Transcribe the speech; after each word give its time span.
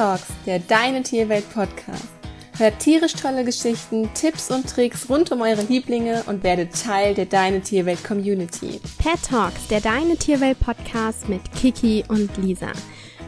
Talks, 0.00 0.28
der 0.46 0.60
Deine 0.60 1.02
Tierwelt 1.02 1.44
Podcast. 1.52 2.08
Hört 2.56 2.78
tierisch 2.78 3.12
tolle 3.12 3.44
Geschichten, 3.44 4.08
Tipps 4.14 4.50
und 4.50 4.66
Tricks 4.66 5.10
rund 5.10 5.30
um 5.30 5.42
eure 5.42 5.60
Lieblinge 5.60 6.22
und 6.26 6.42
werdet 6.42 6.72
Teil 6.72 7.12
der 7.12 7.26
Deine 7.26 7.60
Tierwelt 7.60 8.02
Community. 8.02 8.80
Pet 8.96 9.22
Talks, 9.28 9.68
der 9.68 9.82
Deine 9.82 10.16
Tierwelt 10.16 10.58
Podcast 10.58 11.28
mit 11.28 11.42
Kiki 11.52 12.02
und 12.08 12.34
Lisa. 12.38 12.72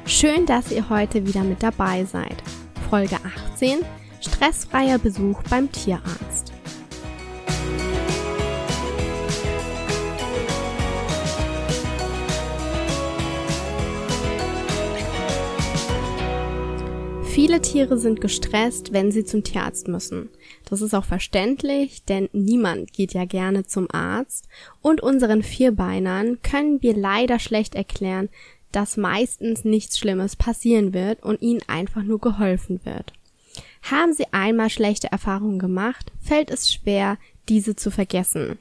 Schön, 0.07 0.47
dass 0.47 0.73
ihr 0.73 0.89
heute 0.89 1.27
wieder 1.27 1.45
mit 1.45 1.63
dabei 1.63 2.07
seid. 2.07 2.43
Folge 2.89 3.19
18: 3.53 3.81
Stressfreier 4.23 4.97
Besuch 4.97 5.43
beim 5.51 5.71
Tierarzt. 5.71 6.52
Viele 17.33 17.63
Tiere 17.63 17.97
sind 17.97 18.21
gestresst, 18.21 18.93
wenn 18.93 19.11
sie 19.11 19.25
zum 19.25 19.43
Tierarzt 19.43 19.89
müssen. 19.89 20.29
Das 20.67 20.83
ist 20.83 20.93
auch 20.93 21.07
verständlich, 21.07 22.05
denn 22.05 22.29
niemand 22.35 22.93
geht 22.93 23.15
ja 23.15 23.25
gerne 23.25 23.65
zum 23.65 23.91
Arzt. 23.91 24.49
Und 24.83 25.03
unseren 25.03 25.43
Vierbeinern 25.43 26.43
können 26.43 26.83
wir 26.83 26.95
leider 26.95 27.39
schlecht 27.39 27.75
erklären, 27.75 28.29
dass 28.71 28.99
meistens 28.99 29.65
nichts 29.65 29.99
Schlimmes 29.99 30.37
passieren 30.37 30.93
wird 30.93 31.23
und 31.23 31.41
ihnen 31.41 31.63
einfach 31.69 32.03
nur 32.03 32.21
geholfen 32.21 32.81
wird. 32.85 33.15
Haben 33.81 34.13
Sie 34.13 34.27
einmal 34.33 34.69
schlechte 34.69 35.11
Erfahrungen 35.11 35.59
gemacht, 35.59 36.13
fällt 36.21 36.51
es 36.51 36.71
schwer, 36.71 37.17
diese 37.49 37.75
zu 37.75 37.91
vergessen. 37.91 38.59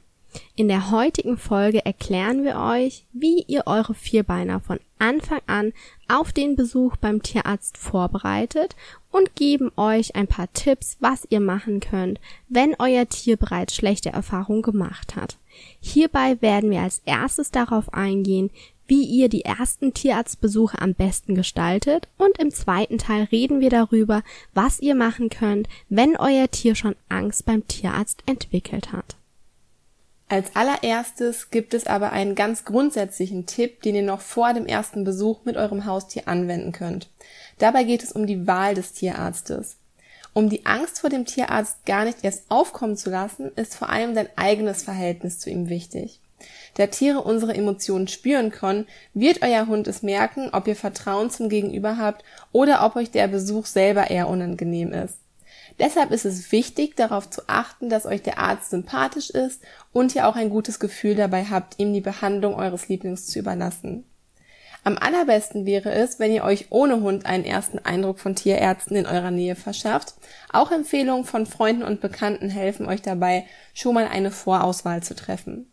In 0.54 0.68
der 0.68 0.90
heutigen 0.90 1.38
Folge 1.38 1.84
erklären 1.84 2.44
wir 2.44 2.58
euch, 2.58 3.04
wie 3.12 3.44
ihr 3.46 3.62
eure 3.66 3.94
Vierbeiner 3.94 4.60
von 4.60 4.80
Anfang 4.98 5.40
an 5.46 5.72
auf 6.08 6.32
den 6.32 6.56
Besuch 6.56 6.96
beim 6.96 7.22
Tierarzt 7.22 7.76
vorbereitet 7.76 8.76
und 9.10 9.34
geben 9.34 9.72
euch 9.76 10.14
ein 10.14 10.26
paar 10.26 10.52
Tipps, 10.52 10.96
was 11.00 11.26
ihr 11.30 11.40
machen 11.40 11.80
könnt, 11.80 12.20
wenn 12.48 12.76
euer 12.78 13.08
Tier 13.08 13.36
bereits 13.36 13.74
schlechte 13.74 14.10
Erfahrungen 14.10 14.62
gemacht 14.62 15.16
hat. 15.16 15.38
Hierbei 15.80 16.40
werden 16.40 16.70
wir 16.70 16.80
als 16.80 17.02
erstes 17.04 17.50
darauf 17.50 17.92
eingehen, 17.92 18.50
wie 18.86 19.04
ihr 19.04 19.28
die 19.28 19.44
ersten 19.44 19.94
Tierarztbesuche 19.94 20.80
am 20.80 20.94
besten 20.94 21.34
gestaltet 21.34 22.08
und 22.18 22.38
im 22.38 22.50
zweiten 22.50 22.98
Teil 22.98 23.24
reden 23.32 23.60
wir 23.60 23.70
darüber, 23.70 24.22
was 24.54 24.80
ihr 24.80 24.94
machen 24.94 25.30
könnt, 25.30 25.68
wenn 25.88 26.16
euer 26.16 26.50
Tier 26.50 26.74
schon 26.74 26.94
Angst 27.08 27.46
beim 27.46 27.66
Tierarzt 27.66 28.22
entwickelt 28.26 28.92
hat. 28.92 29.16
Als 30.32 30.56
allererstes 30.56 31.50
gibt 31.50 31.74
es 31.74 31.86
aber 31.86 32.12
einen 32.12 32.34
ganz 32.34 32.64
grundsätzlichen 32.64 33.44
Tipp, 33.44 33.82
den 33.82 33.96
ihr 33.96 34.02
noch 34.02 34.22
vor 34.22 34.54
dem 34.54 34.64
ersten 34.64 35.04
Besuch 35.04 35.44
mit 35.44 35.58
eurem 35.58 35.84
Haustier 35.84 36.26
anwenden 36.26 36.72
könnt. 36.72 37.10
Dabei 37.58 37.84
geht 37.84 38.02
es 38.02 38.12
um 38.12 38.26
die 38.26 38.46
Wahl 38.46 38.74
des 38.74 38.94
Tierarztes. 38.94 39.76
Um 40.32 40.48
die 40.48 40.64
Angst 40.64 41.00
vor 41.00 41.10
dem 41.10 41.26
Tierarzt 41.26 41.84
gar 41.84 42.06
nicht 42.06 42.24
erst 42.24 42.44
aufkommen 42.48 42.96
zu 42.96 43.10
lassen, 43.10 43.50
ist 43.56 43.74
vor 43.74 43.90
allem 43.90 44.14
dein 44.14 44.28
eigenes 44.36 44.82
Verhältnis 44.82 45.38
zu 45.38 45.50
ihm 45.50 45.68
wichtig. 45.68 46.18
Da 46.76 46.86
Tiere 46.86 47.20
unsere 47.20 47.52
Emotionen 47.52 48.08
spüren 48.08 48.50
können, 48.50 48.86
wird 49.12 49.42
euer 49.42 49.66
Hund 49.66 49.86
es 49.86 50.02
merken, 50.02 50.48
ob 50.54 50.66
ihr 50.66 50.76
Vertrauen 50.76 51.28
zum 51.28 51.50
Gegenüber 51.50 51.98
habt 51.98 52.24
oder 52.52 52.86
ob 52.86 52.96
euch 52.96 53.10
der 53.10 53.28
Besuch 53.28 53.66
selber 53.66 54.08
eher 54.08 54.28
unangenehm 54.28 54.94
ist. 54.94 55.18
Deshalb 55.78 56.10
ist 56.10 56.24
es 56.24 56.52
wichtig, 56.52 56.96
darauf 56.96 57.30
zu 57.30 57.42
achten, 57.46 57.88
dass 57.88 58.06
euch 58.06 58.22
der 58.22 58.38
Arzt 58.38 58.70
sympathisch 58.70 59.30
ist 59.30 59.62
und 59.92 60.14
ihr 60.14 60.28
auch 60.28 60.36
ein 60.36 60.50
gutes 60.50 60.80
Gefühl 60.80 61.14
dabei 61.14 61.44
habt, 61.44 61.78
ihm 61.78 61.92
die 61.92 62.00
Behandlung 62.00 62.54
eures 62.54 62.88
Lieblings 62.88 63.26
zu 63.26 63.38
überlassen. 63.38 64.04
Am 64.84 64.98
allerbesten 64.98 65.64
wäre 65.64 65.92
es, 65.92 66.18
wenn 66.18 66.32
ihr 66.32 66.42
euch 66.42 66.66
ohne 66.70 67.00
Hund 67.00 67.24
einen 67.24 67.44
ersten 67.44 67.78
Eindruck 67.78 68.18
von 68.18 68.34
Tierärzten 68.34 68.96
in 68.96 69.06
eurer 69.06 69.30
Nähe 69.30 69.54
verschafft. 69.54 70.14
Auch 70.52 70.72
Empfehlungen 70.72 71.24
von 71.24 71.46
Freunden 71.46 71.84
und 71.84 72.00
Bekannten 72.00 72.48
helfen 72.48 72.86
euch 72.86 73.00
dabei, 73.00 73.46
schon 73.74 73.94
mal 73.94 74.08
eine 74.08 74.32
Vorauswahl 74.32 75.02
zu 75.02 75.14
treffen. 75.14 75.70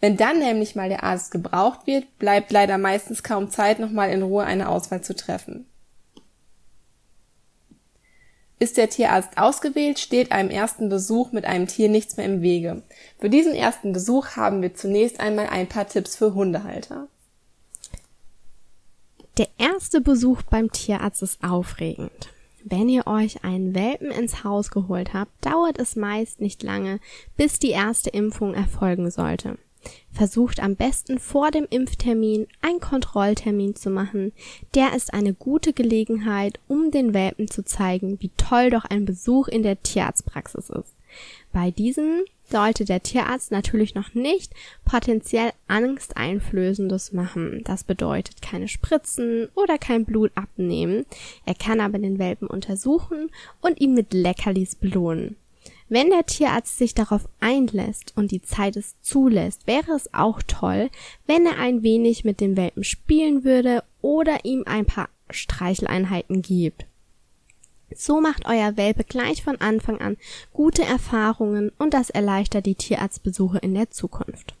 Wenn 0.00 0.18
dann 0.18 0.38
nämlich 0.38 0.74
mal 0.74 0.90
der 0.90 1.02
Arzt 1.02 1.30
gebraucht 1.30 1.86
wird, 1.86 2.18
bleibt 2.18 2.52
leider 2.52 2.76
meistens 2.76 3.22
kaum 3.22 3.50
Zeit, 3.50 3.78
nochmal 3.78 4.10
in 4.10 4.22
Ruhe 4.22 4.44
eine 4.44 4.68
Auswahl 4.68 5.00
zu 5.00 5.14
treffen. 5.14 5.66
Ist 8.62 8.76
der 8.76 8.88
Tierarzt 8.88 9.38
ausgewählt, 9.38 9.98
steht 9.98 10.30
einem 10.30 10.48
ersten 10.48 10.88
Besuch 10.88 11.32
mit 11.32 11.44
einem 11.44 11.66
Tier 11.66 11.88
nichts 11.88 12.16
mehr 12.16 12.26
im 12.26 12.42
Wege. 12.42 12.84
Für 13.18 13.28
diesen 13.28 13.56
ersten 13.56 13.92
Besuch 13.92 14.36
haben 14.36 14.62
wir 14.62 14.72
zunächst 14.72 15.18
einmal 15.18 15.48
ein 15.48 15.68
paar 15.68 15.88
Tipps 15.88 16.14
für 16.14 16.32
Hundehalter. 16.32 17.08
Der 19.36 19.48
erste 19.58 20.00
Besuch 20.00 20.42
beim 20.42 20.70
Tierarzt 20.70 21.24
ist 21.24 21.42
aufregend. 21.42 22.28
Wenn 22.62 22.88
ihr 22.88 23.08
euch 23.08 23.42
einen 23.42 23.74
Welpen 23.74 24.12
ins 24.12 24.44
Haus 24.44 24.70
geholt 24.70 25.12
habt, 25.12 25.32
dauert 25.44 25.80
es 25.80 25.96
meist 25.96 26.40
nicht 26.40 26.62
lange, 26.62 27.00
bis 27.36 27.58
die 27.58 27.70
erste 27.70 28.10
Impfung 28.10 28.54
erfolgen 28.54 29.10
sollte. 29.10 29.58
Versucht 30.12 30.60
am 30.60 30.76
besten 30.76 31.18
vor 31.18 31.50
dem 31.50 31.66
Impftermin 31.68 32.46
einen 32.60 32.80
Kontrolltermin 32.80 33.74
zu 33.74 33.90
machen. 33.90 34.32
Der 34.74 34.94
ist 34.94 35.14
eine 35.14 35.34
gute 35.34 35.72
Gelegenheit, 35.72 36.60
um 36.68 36.90
den 36.90 37.14
Welpen 37.14 37.48
zu 37.48 37.64
zeigen, 37.64 38.20
wie 38.20 38.30
toll 38.36 38.70
doch 38.70 38.84
ein 38.84 39.04
Besuch 39.04 39.48
in 39.48 39.62
der 39.62 39.82
Tierarztpraxis 39.82 40.70
ist. 40.70 40.94
Bei 41.52 41.70
diesem 41.70 42.24
sollte 42.52 42.84
der 42.84 43.02
Tierarzt 43.02 43.50
natürlich 43.50 43.94
noch 43.94 44.14
nicht 44.14 44.52
potenziell 44.84 45.52
Angsteinflößendes 45.68 47.12
machen. 47.12 47.62
Das 47.64 47.82
bedeutet 47.84 48.42
keine 48.42 48.68
Spritzen 48.68 49.48
oder 49.54 49.78
kein 49.78 50.04
Blut 50.04 50.30
abnehmen. 50.34 51.06
Er 51.46 51.54
kann 51.54 51.80
aber 51.80 51.98
den 51.98 52.18
Welpen 52.18 52.46
untersuchen 52.46 53.30
und 53.60 53.80
ihn 53.80 53.94
mit 53.94 54.12
Leckerlis 54.12 54.74
belohnen. 54.74 55.36
Wenn 55.92 56.08
der 56.08 56.24
Tierarzt 56.24 56.78
sich 56.78 56.94
darauf 56.94 57.28
einlässt 57.38 58.14
und 58.16 58.30
die 58.30 58.40
Zeit 58.40 58.78
es 58.78 58.98
zulässt, 59.02 59.66
wäre 59.66 59.92
es 59.92 60.14
auch 60.14 60.40
toll, 60.40 60.88
wenn 61.26 61.44
er 61.44 61.58
ein 61.58 61.82
wenig 61.82 62.24
mit 62.24 62.40
dem 62.40 62.56
Welpen 62.56 62.82
spielen 62.82 63.44
würde 63.44 63.84
oder 64.00 64.46
ihm 64.46 64.62
ein 64.64 64.86
paar 64.86 65.10
Streicheleinheiten 65.28 66.40
gibt. 66.40 66.86
So 67.94 68.22
macht 68.22 68.46
euer 68.46 68.78
Welpe 68.78 69.04
gleich 69.04 69.42
von 69.42 69.60
Anfang 69.60 70.00
an 70.00 70.16
gute 70.54 70.82
Erfahrungen 70.82 71.72
und 71.76 71.92
das 71.92 72.08
erleichtert 72.08 72.64
die 72.64 72.74
Tierarztbesuche 72.74 73.58
in 73.58 73.74
der 73.74 73.90
Zukunft. 73.90 74.54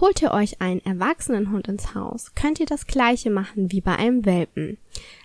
Holt 0.00 0.22
ihr 0.22 0.32
euch 0.32 0.60
einen 0.60 0.84
erwachsenen 0.84 1.50
Hund 1.50 1.68
ins 1.68 1.94
Haus, 1.94 2.32
könnt 2.34 2.60
ihr 2.60 2.66
das 2.66 2.86
gleiche 2.86 3.30
machen 3.30 3.72
wie 3.72 3.80
bei 3.80 3.96
einem 3.96 4.24
Welpen. 4.24 4.78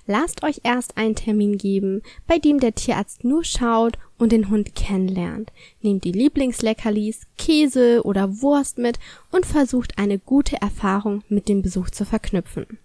Lasst 0.08 0.44
euch 0.44 0.62
erst 0.64 0.98
einen 0.98 1.16
Termin 1.16 1.58
geben, 1.58 2.02
bei 2.28 2.38
dem 2.38 2.60
der 2.60 2.76
Tierarzt 2.76 3.24
nur 3.24 3.44
schaut 3.44 3.98
und 4.18 4.32
den 4.32 4.50
Hund 4.50 4.76
kennenlernt. 4.76 5.52
Nehmt 5.82 6.04
die 6.04 6.12
Lieblingsleckerlis, 6.12 7.28
Käse 7.38 8.04
oder 8.04 8.42
Wurst 8.42 8.78
mit 8.78 9.00
und 9.32 9.46
versucht 9.46 9.98
eine 9.98 10.20
gute 10.20 10.62
Erfahrung 10.62 11.24
mit 11.30 11.48
dem 11.48 11.62
Besuch 11.62 11.90
zu 11.90 12.06
verknüpfen. 12.06 12.80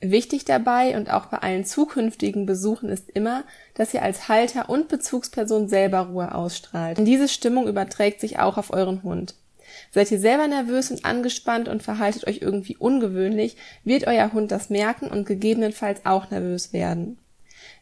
Wichtig 0.00 0.44
dabei 0.44 0.98
und 0.98 1.10
auch 1.10 1.26
bei 1.26 1.38
allen 1.38 1.64
zukünftigen 1.64 2.44
Besuchen 2.44 2.90
ist 2.90 3.08
immer, 3.10 3.44
dass 3.72 3.94
ihr 3.94 4.02
als 4.02 4.28
Halter 4.28 4.68
und 4.68 4.88
Bezugsperson 4.88 5.68
selber 5.68 6.00
Ruhe 6.00 6.34
ausstrahlt. 6.34 6.98
Und 6.98 7.06
diese 7.06 7.28
Stimmung 7.28 7.66
überträgt 7.66 8.20
sich 8.20 8.38
auch 8.38 8.58
auf 8.58 8.70
euren 8.70 9.02
Hund. 9.02 9.34
Seid 9.90 10.10
ihr 10.10 10.18
selber 10.18 10.46
nervös 10.46 10.90
und 10.90 11.04
angespannt 11.04 11.68
und 11.68 11.82
verhaltet 11.82 12.26
euch 12.26 12.42
irgendwie 12.42 12.76
ungewöhnlich, 12.76 13.56
wird 13.84 14.06
euer 14.06 14.32
Hund 14.32 14.50
das 14.50 14.70
merken 14.70 15.08
und 15.08 15.26
gegebenenfalls 15.26 16.04
auch 16.04 16.30
nervös 16.30 16.72
werden. 16.72 17.18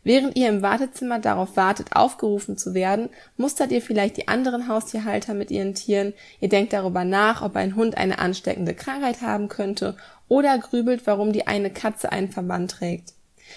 Während 0.04 0.36
ihr 0.36 0.48
im 0.48 0.62
Wartezimmer 0.62 1.20
darauf 1.20 1.56
wartet, 1.56 1.94
aufgerufen 1.94 2.56
zu 2.56 2.74
werden, 2.74 3.08
mustert 3.36 3.70
ihr 3.70 3.80
vielleicht 3.80 4.16
die 4.16 4.26
anderen 4.26 4.66
Haustierhalter 4.66 5.32
mit 5.32 5.50
ihren 5.50 5.74
Tieren, 5.74 6.12
ihr 6.40 6.48
denkt 6.48 6.72
darüber 6.72 7.04
nach, 7.04 7.42
ob 7.42 7.54
ein 7.54 7.76
Hund 7.76 7.96
eine 7.96 8.18
ansteckende 8.18 8.74
Krankheit 8.74 9.22
haben 9.22 9.48
könnte 9.48 9.96
oder 10.28 10.58
grübelt, 10.58 11.02
warum 11.06 11.32
die 11.32 11.46
eine 11.46 11.70
Katze 11.70 12.10
einen 12.10 12.32
Verband 12.32 12.72
trägt. 12.72 13.14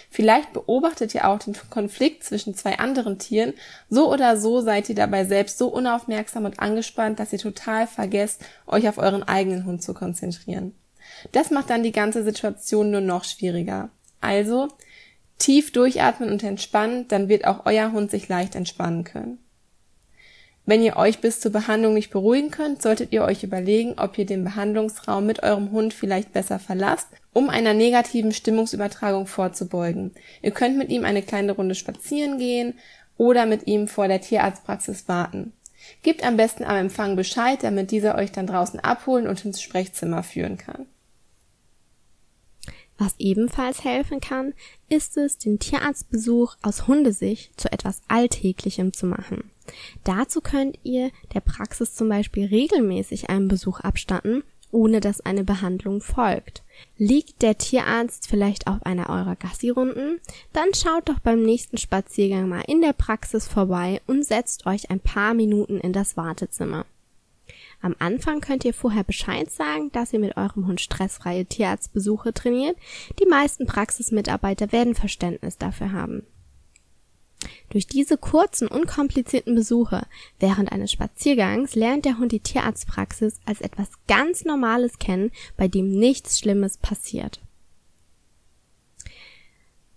Vielleicht 0.10 0.54
beobachtet 0.54 1.14
ihr 1.16 1.28
auch 1.28 1.40
den 1.40 1.56
Konflikt 1.70 2.24
zwischen 2.24 2.56
zwei 2.56 2.80
anderen 2.80 3.20
Tieren. 3.20 3.54
So 3.90 4.12
oder 4.12 4.38
so 4.38 4.62
seid 4.62 4.90
ihr 4.90 4.96
dabei 4.96 5.26
selbst 5.26 5.58
so 5.58 5.68
unaufmerksam 5.68 6.46
und 6.46 6.60
angespannt, 6.60 7.20
dass 7.20 7.34
ihr 7.34 7.40
total 7.40 7.88
vergesst, 7.88 8.44
euch 8.68 8.88
auf 8.88 8.98
euren 8.98 9.24
eigenen 9.24 9.66
Hund 9.66 9.84
zu 9.84 9.94
konzentrieren. 9.94 10.74
Das 11.32 11.52
macht 11.52 11.70
dann 11.70 11.84
die 11.84 11.92
ganze 11.92 12.24
Situation 12.24 12.92
nur 12.92 13.02
noch 13.02 13.24
schwieriger. 13.24 13.90
Also, 14.22 14.70
tief 15.38 15.72
durchatmen 15.72 16.30
und 16.30 16.44
entspannen, 16.44 17.08
dann 17.08 17.30
wird 17.30 17.46
auch 17.46 17.66
euer 17.66 17.92
Hund 17.92 18.12
sich 18.12 18.28
leicht 18.28 18.56
entspannen 18.56 19.04
können. 19.04 19.40
Wenn 20.68 20.82
ihr 20.82 20.98
euch 20.98 21.20
bis 21.20 21.40
zur 21.40 21.52
Behandlung 21.52 21.94
nicht 21.94 22.10
beruhigen 22.10 22.50
könnt, 22.50 22.82
solltet 22.82 23.14
ihr 23.14 23.24
euch 23.24 23.44
überlegen, 23.44 23.94
ob 23.98 24.18
ihr 24.18 24.26
den 24.26 24.44
Behandlungsraum 24.44 25.26
mit 25.26 25.44
eurem 25.44 25.72
Hund 25.72 25.94
vielleicht 25.94 26.34
besser 26.34 26.58
verlasst, 26.58 27.08
um 27.34 27.50
einer 27.50 27.76
negativen 27.76 28.32
Stimmungsübertragung 28.32 29.28
vorzubeugen. 29.28 30.12
Ihr 30.42 30.52
könnt 30.52 30.78
mit 30.78 30.90
ihm 30.90 31.06
eine 31.06 31.22
kleine 31.22 31.52
Runde 31.52 31.76
spazieren 31.76 32.40
gehen 32.40 32.74
oder 33.18 33.46
mit 33.46 33.68
ihm 33.68 33.88
vor 33.88 34.08
der 34.08 34.22
Tierarztpraxis 34.22 35.08
warten. 35.08 35.54
Gebt 36.02 36.26
am 36.26 36.36
besten 36.36 36.64
am 36.64 36.78
Empfang 36.78 37.16
Bescheid, 37.16 37.60
damit 37.62 37.92
dieser 37.92 38.16
euch 38.16 38.32
dann 38.32 38.48
draußen 38.48 38.80
abholen 38.80 39.28
und 39.28 39.46
ins 39.46 39.62
Sprechzimmer 39.62 40.24
führen 40.24 40.58
kann. 40.58 40.88
Was 42.98 43.14
ebenfalls 43.20 43.84
helfen 43.84 44.20
kann, 44.20 44.54
ist 44.90 45.18
es, 45.18 45.38
den 45.38 45.60
Tierarztbesuch 45.60 46.56
aus 46.64 46.88
Hundesicht 46.88 47.60
zu 47.60 47.72
etwas 47.72 48.02
Alltäglichem 48.08 48.94
zu 48.94 49.06
machen. 49.06 49.52
Dazu 50.04 50.42
könnt 50.42 50.78
ihr 50.84 51.12
der 51.34 51.42
Praxis 51.42 51.96
zum 51.96 52.10
Beispiel 52.10 52.46
regelmäßig 52.46 53.30
einen 53.30 53.48
Besuch 53.48 53.80
abstatten, 53.80 54.44
ohne 54.72 55.00
dass 55.00 55.22
eine 55.22 55.44
Behandlung 55.44 56.02
folgt. 56.02 56.64
Liegt 56.98 57.42
der 57.42 57.58
Tierarzt 57.58 58.28
vielleicht 58.28 58.68
auf 58.68 58.86
einer 58.86 59.10
eurer 59.10 59.36
Gassi-Runden? 59.36 60.20
Dann 60.54 60.74
schaut 60.74 61.08
doch 61.10 61.20
beim 61.20 61.42
nächsten 61.42 61.78
Spaziergang 61.78 62.50
mal 62.50 62.64
in 62.68 62.82
der 62.82 62.94
Praxis 62.94 63.48
vorbei 63.48 64.02
und 64.06 64.26
setzt 64.26 64.66
euch 64.66 64.90
ein 64.92 65.00
paar 65.00 65.34
Minuten 65.34 65.80
in 65.80 65.94
das 65.94 66.18
Wartezimmer. 66.18 66.86
Am 67.82 67.96
Anfang 68.00 68.42
könnt 68.42 68.66
ihr 68.66 68.74
vorher 68.74 69.04
Bescheid 69.04 69.52
sagen, 69.52 69.92
dass 69.92 70.12
ihr 70.12 70.20
mit 70.20 70.38
eurem 70.38 70.68
Hund 70.68 70.82
stressfreie 70.82 71.46
Tierarztbesuche 71.46 72.34
trainiert. 72.34 72.78
Die 73.20 73.28
meisten 73.28 73.68
Praxismitarbeiter 73.68 74.72
werden 74.72 74.96
Verständnis 74.96 75.58
dafür 75.58 75.92
haben. 75.92 76.24
Durch 77.70 77.88
diese 77.88 78.18
kurzen, 78.18 78.68
unkomplizierten 78.68 79.56
Besuche 79.56 80.06
während 80.40 80.72
eines 80.72 80.92
Spaziergangs 80.92 81.76
lernt 81.76 82.06
der 82.06 82.18
Hund 82.18 82.32
die 82.32 82.40
Tierarztpraxis 82.40 83.40
als 83.46 83.62
etwas 83.62 83.90
ganz 84.08 84.46
Normales 84.46 85.00
kennen, 85.00 85.32
bei 85.58 85.68
dem 85.68 85.92
nichts 85.92 86.40
Schlimmes 86.40 86.78
passiert. 86.78 87.42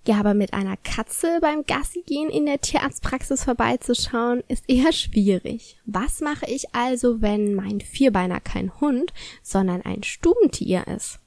Ja, 0.08 0.18
aber 0.20 0.32
mit 0.32 0.54
einer 0.54 0.78
Katze 0.78 1.38
beim 1.42 1.66
Gassi 1.66 2.02
gehen 2.06 2.30
in 2.30 2.46
der 2.46 2.62
Tierarztpraxis 2.62 3.44
vorbeizuschauen, 3.44 4.42
ist 4.48 4.64
eher 4.66 4.90
schwierig. 4.92 5.78
Was 5.84 6.22
mache 6.22 6.46
ich 6.46 6.74
also, 6.74 7.20
wenn 7.20 7.54
mein 7.54 7.82
Vierbeiner 7.82 8.40
kein 8.40 8.80
Hund, 8.80 9.12
sondern 9.42 9.82
ein 9.82 10.02
Stubentier 10.02 10.86
ist? 10.86 11.18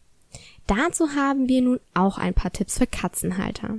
Dazu 0.66 1.10
haben 1.12 1.48
wir 1.48 1.62
nun 1.62 1.80
auch 1.94 2.18
ein 2.18 2.34
paar 2.34 2.52
Tipps 2.52 2.80
für 2.80 2.88
Katzenhalter. 2.88 3.78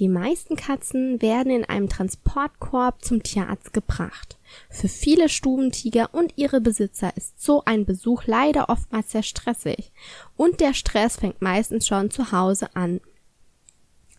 Die 0.00 0.08
meisten 0.08 0.56
Katzen 0.56 1.20
werden 1.20 1.52
in 1.52 1.66
einem 1.66 1.90
Transportkorb 1.90 3.04
zum 3.04 3.22
Tierarzt 3.22 3.74
gebracht. 3.74 4.38
Für 4.70 4.88
viele 4.88 5.28
Stubentiger 5.28 6.08
und 6.14 6.32
ihre 6.36 6.62
Besitzer 6.62 7.14
ist 7.18 7.42
so 7.42 7.62
ein 7.66 7.84
Besuch 7.84 8.24
leider 8.24 8.70
oftmals 8.70 9.12
sehr 9.12 9.22
stressig. 9.22 9.92
Und 10.38 10.60
der 10.60 10.72
Stress 10.72 11.16
fängt 11.16 11.42
meistens 11.42 11.86
schon 11.86 12.10
zu 12.10 12.32
Hause 12.32 12.74
an. 12.74 13.02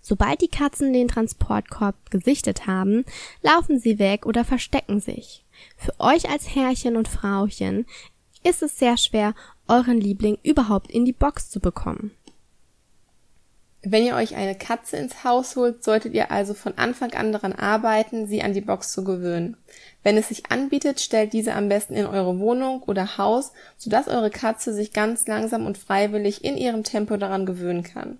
Sobald 0.04 0.42
die 0.42 0.50
Katzen 0.50 0.94
den 0.94 1.08
Transportkorb 1.08 2.12
gesichtet 2.12 2.68
haben, 2.68 3.04
laufen 3.42 3.80
sie 3.80 3.98
weg 3.98 4.28
oder 4.28 4.46
verstecken 4.46 5.00
sich. 5.00 5.44
Für 5.78 6.00
euch 6.00 6.30
als 6.30 6.56
Herrchen 6.56 6.96
und 6.96 7.08
Frauchen 7.08 7.88
ist 8.44 8.62
es 8.62 8.78
sehr 8.78 8.98
schwer, 8.98 9.34
euren 9.68 10.00
Liebling 10.00 10.38
überhaupt 10.44 10.92
in 10.92 11.06
die 11.06 11.14
Box 11.14 11.50
zu 11.50 11.60
bekommen. 11.60 12.12
Wenn 13.84 14.06
ihr 14.06 14.16
euch 14.16 14.36
eine 14.36 14.54
Katze 14.54 14.98
ins 14.98 15.24
Haus 15.24 15.56
holt, 15.56 15.84
solltet 15.84 16.14
ihr 16.14 16.30
also 16.30 16.54
von 16.54 16.78
Anfang 16.78 17.14
an 17.14 17.32
daran 17.32 17.54
arbeiten, 17.54 18.28
sie 18.28 18.44
an 18.44 18.54
die 18.54 18.62
Box 18.62 18.92
zu 18.92 19.04
gewöhnen. 19.04 19.58
Wenn 20.04 20.18
es 20.18 20.28
sich 20.28 20.52
anbietet, 20.52 21.00
stellt 21.00 21.34
diese 21.34 21.56
am 21.56 21.68
besten 21.68 21.96
in 21.96 22.06
eure 22.06 22.38
Wohnung 22.38 22.84
oder 22.84 23.18
Haus, 23.18 23.54
sodass 23.78 24.08
eure 24.08 24.30
Katze 24.30 24.74
sich 24.74 24.94
ganz 24.94 25.26
langsam 25.26 25.66
und 25.66 25.80
freiwillig 25.80 26.44
in 26.44 26.58
ihrem 26.58 26.84
Tempo 26.84 27.18
daran 27.18 27.48
gewöhnen 27.48 27.82
kann. 27.82 28.20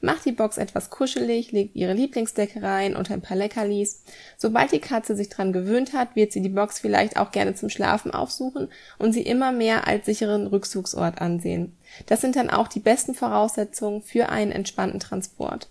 Macht 0.00 0.24
die 0.26 0.32
Box 0.32 0.58
etwas 0.58 0.90
kuschelig, 0.90 1.50
legt 1.50 1.74
ihre 1.74 1.92
Lieblingsdecke 1.92 2.62
rein 2.62 2.94
und 2.94 3.10
ein 3.10 3.20
paar 3.20 3.36
Leckerlis. 3.36 4.02
Sobald 4.36 4.70
die 4.70 4.78
Katze 4.78 5.16
sich 5.16 5.28
dran 5.28 5.52
gewöhnt 5.52 5.92
hat, 5.92 6.14
wird 6.14 6.32
sie 6.32 6.40
die 6.40 6.48
Box 6.48 6.78
vielleicht 6.78 7.16
auch 7.16 7.32
gerne 7.32 7.54
zum 7.54 7.68
Schlafen 7.68 8.12
aufsuchen 8.12 8.68
und 8.98 9.12
sie 9.12 9.22
immer 9.22 9.50
mehr 9.50 9.88
als 9.88 10.06
sicheren 10.06 10.46
Rückzugsort 10.46 11.20
ansehen. 11.20 11.76
Das 12.06 12.20
sind 12.20 12.36
dann 12.36 12.50
auch 12.50 12.68
die 12.68 12.80
besten 12.80 13.14
Voraussetzungen 13.14 14.02
für 14.02 14.28
einen 14.28 14.52
entspannten 14.52 15.00
Transport. 15.00 15.68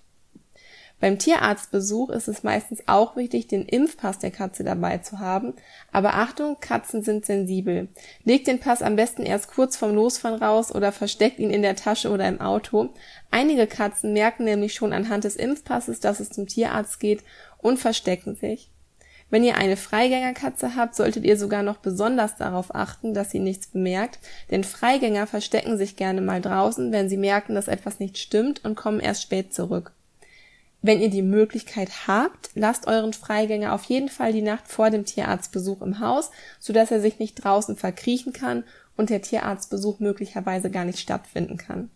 Beim 1.00 1.20
Tierarztbesuch 1.20 2.10
ist 2.10 2.28
es 2.28 2.42
meistens 2.42 2.82
auch 2.88 3.16
wichtig, 3.16 3.48
den 3.48 3.68
Impfpass 3.68 4.18
der 4.18 4.32
Katze 4.32 4.64
dabei 4.64 4.98
zu 4.98 5.20
haben. 5.20 5.54
Aber 5.92 6.16
Achtung, 6.16 6.58
Katzen 6.60 7.04
sind 7.04 7.24
sensibel. 7.24 7.88
Legt 8.24 8.48
den 8.48 8.60
Pass 8.60 8.82
am 8.82 8.96
besten 8.96 9.22
erst 9.22 9.50
kurz 9.54 9.78
vorm 9.78 9.94
Losfahren 9.94 10.42
raus 10.42 10.74
oder 10.74 10.92
versteckt 10.92 11.38
ihn 11.38 11.52
in 11.52 11.62
der 11.62 11.76
Tasche 11.76 12.10
oder 12.10 12.28
im 12.28 12.42
Auto. 12.42 12.90
Einige 13.30 13.68
Katzen 13.68 14.14
merken 14.14 14.44
nämlich 14.46 14.74
schon 14.74 14.92
anhand 14.92 15.24
des 15.24 15.36
Impfpasses, 15.36 16.00
dass 16.00 16.20
es 16.20 16.32
zum 16.32 16.48
Tierarzt 16.48 17.00
geht 17.00 17.24
und 17.60 17.78
verstecken 17.78 18.36
sich. 18.36 18.72
Wenn 19.30 19.44
ihr 19.44 19.58
eine 19.58 19.78
Freigängerkatze 19.78 20.76
habt, 20.76 20.96
solltet 20.96 21.26
ihr 21.26 21.38
sogar 21.38 21.62
noch 21.62 21.78
besonders 21.78 22.38
darauf 22.38 22.74
achten, 22.74 23.14
dass 23.14 23.30
sie 23.30 23.40
nichts 23.40 23.68
bemerkt, 23.68 24.20
denn 24.50 24.64
Freigänger 24.64 25.28
verstecken 25.28 25.78
sich 25.78 25.98
gerne 25.98 26.22
mal 26.22 26.42
draußen, 26.42 26.92
wenn 26.94 27.10
sie 27.10 27.18
merken, 27.18 27.54
dass 27.54 27.68
etwas 27.68 28.00
nicht 28.00 28.18
stimmt 28.18 28.64
und 28.64 28.76
kommen 28.76 29.02
erst 29.02 29.24
spät 29.24 29.54
zurück. 29.54 29.92
Wenn 30.82 31.02
ihr 31.02 31.10
die 31.10 31.24
Möglichkeit 31.24 32.08
habt, 32.08 32.52
lasst 32.54 32.88
euren 32.88 33.14
Freigänger 33.14 33.74
auf 33.74 33.86
jeden 33.86 34.10
Fall 34.10 34.32
die 34.32 34.42
Nacht 34.42 34.68
vor 34.68 34.90
dem 34.90 35.06
Tierarztbesuch 35.06 35.82
im 35.82 36.00
Haus, 36.00 36.32
sodass 36.60 36.92
er 36.92 37.02
sich 37.02 37.20
nicht 37.20 37.44
draußen 37.44 37.76
verkriechen 37.76 38.32
kann 38.32 38.64
und 38.96 39.10
der 39.10 39.22
Tierarztbesuch 39.22 40.00
möglicherweise 40.00 40.70
gar 40.70 40.86
nicht 40.86 41.00
stattfinden 41.00 41.58
kann. 41.58 41.90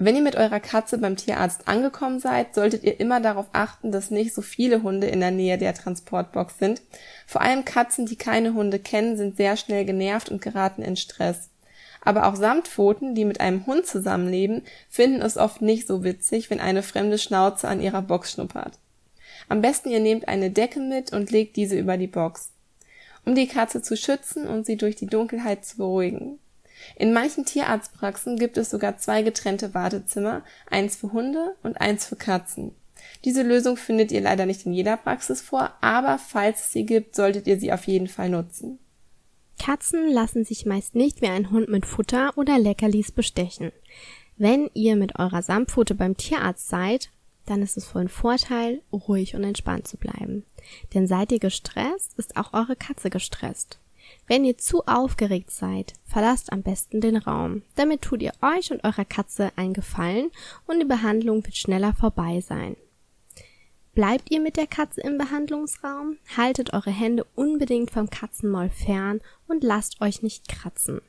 Wenn 0.00 0.14
ihr 0.14 0.22
mit 0.22 0.36
eurer 0.36 0.60
Katze 0.60 0.98
beim 0.98 1.16
Tierarzt 1.16 1.66
angekommen 1.66 2.20
seid, 2.20 2.54
solltet 2.54 2.84
ihr 2.84 3.00
immer 3.00 3.20
darauf 3.20 3.46
achten, 3.52 3.90
dass 3.90 4.12
nicht 4.12 4.32
so 4.32 4.42
viele 4.42 4.84
Hunde 4.84 5.08
in 5.08 5.18
der 5.18 5.32
Nähe 5.32 5.58
der 5.58 5.74
Transportbox 5.74 6.58
sind. 6.58 6.82
Vor 7.26 7.40
allem 7.40 7.64
Katzen, 7.64 8.06
die 8.06 8.14
keine 8.14 8.54
Hunde 8.54 8.78
kennen, 8.78 9.16
sind 9.16 9.36
sehr 9.36 9.56
schnell 9.56 9.84
genervt 9.84 10.28
und 10.28 10.40
geraten 10.40 10.82
in 10.82 10.96
Stress. 10.96 11.50
Aber 12.00 12.26
auch 12.26 12.36
Samtpfoten, 12.36 13.14
die 13.14 13.24
mit 13.24 13.40
einem 13.40 13.66
Hund 13.66 13.86
zusammenleben, 13.86 14.62
finden 14.88 15.20
es 15.20 15.36
oft 15.36 15.62
nicht 15.62 15.86
so 15.86 16.04
witzig, 16.04 16.50
wenn 16.50 16.60
eine 16.60 16.82
fremde 16.82 17.18
Schnauze 17.18 17.68
an 17.68 17.80
ihrer 17.80 18.02
Box 18.02 18.32
schnuppert. 18.32 18.78
Am 19.48 19.62
besten 19.62 19.90
ihr 19.90 20.00
nehmt 20.00 20.28
eine 20.28 20.50
Decke 20.50 20.80
mit 20.80 21.12
und 21.12 21.30
legt 21.30 21.56
diese 21.56 21.78
über 21.78 21.96
die 21.96 22.06
Box, 22.06 22.50
um 23.24 23.34
die 23.34 23.46
Katze 23.46 23.82
zu 23.82 23.96
schützen 23.96 24.46
und 24.46 24.66
sie 24.66 24.76
durch 24.76 24.96
die 24.96 25.06
Dunkelheit 25.06 25.64
zu 25.64 25.78
beruhigen. 25.78 26.38
In 26.96 27.12
manchen 27.12 27.44
Tierarztpraxen 27.44 28.36
gibt 28.36 28.56
es 28.56 28.70
sogar 28.70 28.98
zwei 28.98 29.22
getrennte 29.22 29.74
Wartezimmer, 29.74 30.42
eins 30.70 30.96
für 30.96 31.12
Hunde 31.12 31.56
und 31.62 31.80
eins 31.80 32.06
für 32.06 32.16
Katzen. 32.16 32.72
Diese 33.24 33.42
Lösung 33.42 33.76
findet 33.76 34.12
ihr 34.12 34.20
leider 34.20 34.46
nicht 34.46 34.66
in 34.66 34.72
jeder 34.72 34.96
Praxis 34.96 35.40
vor, 35.40 35.72
aber 35.80 36.18
falls 36.18 36.66
es 36.66 36.72
sie 36.72 36.86
gibt, 36.86 37.16
solltet 37.16 37.46
ihr 37.46 37.58
sie 37.58 37.72
auf 37.72 37.84
jeden 37.84 38.08
Fall 38.08 38.28
nutzen. 38.28 38.78
Katzen 39.58 40.08
lassen 40.08 40.44
sich 40.44 40.66
meist 40.66 40.94
nicht 40.94 41.20
wie 41.20 41.28
ein 41.28 41.50
Hund 41.50 41.68
mit 41.68 41.86
Futter 41.86 42.32
oder 42.36 42.58
Leckerlis 42.58 43.12
bestechen. 43.12 43.72
Wenn 44.36 44.70
ihr 44.74 44.96
mit 44.96 45.18
eurer 45.18 45.42
Samtpfote 45.42 45.94
beim 45.94 46.16
Tierarzt 46.16 46.68
seid, 46.68 47.10
dann 47.46 47.62
ist 47.62 47.76
es 47.76 47.86
von 47.86 48.08
Vorteil, 48.08 48.82
ruhig 48.92 49.34
und 49.34 49.42
entspannt 49.42 49.88
zu 49.88 49.96
bleiben. 49.96 50.44
Denn 50.94 51.06
seid 51.06 51.32
ihr 51.32 51.38
gestresst, 51.38 52.18
ist 52.18 52.36
auch 52.36 52.52
eure 52.52 52.76
Katze 52.76 53.10
gestresst. 53.10 53.78
Wenn 54.26 54.44
ihr 54.44 54.58
zu 54.58 54.86
aufgeregt 54.86 55.50
seid, 55.50 55.94
verlasst 56.04 56.52
am 56.52 56.62
besten 56.62 57.00
den 57.00 57.16
Raum. 57.16 57.62
Damit 57.74 58.02
tut 58.02 58.22
ihr 58.22 58.32
euch 58.42 58.70
und 58.70 58.84
eurer 58.84 59.04
Katze 59.04 59.50
einen 59.56 59.74
Gefallen 59.74 60.30
und 60.66 60.80
die 60.80 60.86
Behandlung 60.86 61.44
wird 61.44 61.56
schneller 61.56 61.94
vorbei 61.94 62.40
sein. 62.40 62.76
Bleibt 63.98 64.30
ihr 64.30 64.40
mit 64.40 64.56
der 64.56 64.68
Katze 64.68 65.00
im 65.00 65.18
Behandlungsraum, 65.18 66.18
haltet 66.36 66.72
eure 66.72 66.92
Hände 66.92 67.26
unbedingt 67.34 67.90
vom 67.90 68.08
Katzenmaul 68.08 68.70
fern 68.70 69.20
und 69.48 69.64
lasst 69.64 70.00
euch 70.00 70.22
nicht 70.22 70.46
kratzen. 70.46 71.00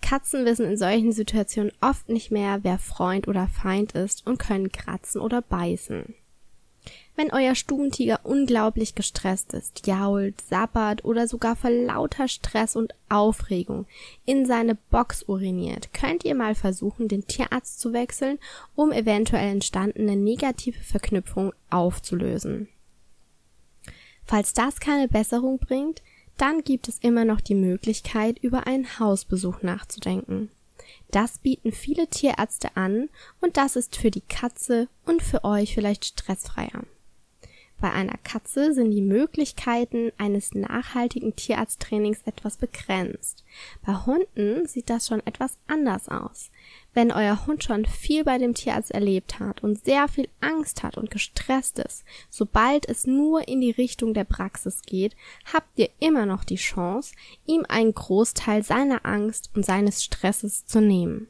Katzen 0.00 0.46
wissen 0.46 0.64
in 0.64 0.78
solchen 0.78 1.12
Situationen 1.12 1.72
oft 1.82 2.08
nicht 2.08 2.30
mehr, 2.30 2.60
wer 2.62 2.78
Freund 2.78 3.28
oder 3.28 3.48
Feind 3.48 3.92
ist 3.92 4.26
und 4.26 4.38
können 4.38 4.72
kratzen 4.72 5.20
oder 5.20 5.42
beißen. 5.42 6.14
Wenn 7.14 7.30
euer 7.30 7.54
Stubentiger 7.54 8.20
unglaublich 8.24 8.94
gestresst 8.94 9.52
ist, 9.52 9.86
jault, 9.86 10.40
sappert 10.40 11.04
oder 11.04 11.28
sogar 11.28 11.56
vor 11.56 11.70
lauter 11.70 12.26
Stress 12.26 12.74
und 12.74 12.94
Aufregung 13.10 13.86
in 14.24 14.46
seine 14.46 14.74
Box 14.74 15.22
uriniert, 15.24 15.92
könnt 15.92 16.24
ihr 16.24 16.34
mal 16.34 16.54
versuchen, 16.54 17.08
den 17.08 17.26
Tierarzt 17.26 17.80
zu 17.80 17.92
wechseln, 17.92 18.38
um 18.74 18.92
eventuell 18.92 19.50
entstandene 19.50 20.16
negative 20.16 20.82
Verknüpfungen 20.82 21.52
aufzulösen. 21.68 22.68
Falls 24.24 24.54
das 24.54 24.80
keine 24.80 25.08
Besserung 25.08 25.58
bringt, 25.58 26.02
dann 26.38 26.62
gibt 26.64 26.88
es 26.88 26.98
immer 26.98 27.26
noch 27.26 27.42
die 27.42 27.54
Möglichkeit, 27.54 28.38
über 28.38 28.66
einen 28.66 28.98
Hausbesuch 28.98 29.62
nachzudenken. 29.62 30.50
Das 31.10 31.38
bieten 31.38 31.72
viele 31.72 32.06
Tierärzte 32.06 32.74
an 32.76 33.10
und 33.40 33.58
das 33.58 33.76
ist 33.76 33.96
für 33.96 34.10
die 34.10 34.22
Katze 34.22 34.88
und 35.04 35.22
für 35.22 35.44
euch 35.44 35.74
vielleicht 35.74 36.06
stressfreier. 36.06 36.84
Bei 37.82 37.90
einer 37.90 38.16
Katze 38.22 38.74
sind 38.74 38.92
die 38.92 39.02
Möglichkeiten 39.02 40.12
eines 40.16 40.54
nachhaltigen 40.54 41.34
Tierarzttrainings 41.34 42.20
etwas 42.26 42.56
begrenzt. 42.56 43.42
Bei 43.84 43.92
Hunden 44.06 44.68
sieht 44.68 44.88
das 44.88 45.08
schon 45.08 45.20
etwas 45.26 45.58
anders 45.66 46.08
aus. 46.08 46.52
Wenn 46.94 47.10
euer 47.10 47.44
Hund 47.44 47.64
schon 47.64 47.84
viel 47.84 48.22
bei 48.22 48.38
dem 48.38 48.54
Tierarzt 48.54 48.92
erlebt 48.92 49.40
hat 49.40 49.64
und 49.64 49.84
sehr 49.84 50.06
viel 50.06 50.28
Angst 50.40 50.84
hat 50.84 50.96
und 50.96 51.10
gestresst 51.10 51.80
ist, 51.80 52.04
sobald 52.30 52.88
es 52.88 53.08
nur 53.08 53.48
in 53.48 53.60
die 53.60 53.72
Richtung 53.72 54.14
der 54.14 54.24
Praxis 54.24 54.82
geht, 54.82 55.16
habt 55.52 55.76
ihr 55.76 55.88
immer 55.98 56.24
noch 56.24 56.44
die 56.44 56.54
Chance, 56.54 57.16
ihm 57.46 57.66
einen 57.68 57.94
Großteil 57.94 58.62
seiner 58.62 59.04
Angst 59.04 59.50
und 59.56 59.66
seines 59.66 60.04
Stresses 60.04 60.66
zu 60.66 60.80
nehmen. 60.80 61.26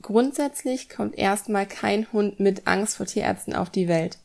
Grundsätzlich 0.00 0.88
kommt 0.88 1.18
erstmal 1.18 1.66
kein 1.66 2.10
Hund 2.12 2.38
mit 2.38 2.66
Angst 2.66 2.96
vor 2.96 3.06
Tierärzten 3.06 3.54
auf 3.54 3.68
die 3.68 3.88
Welt. 3.88 4.18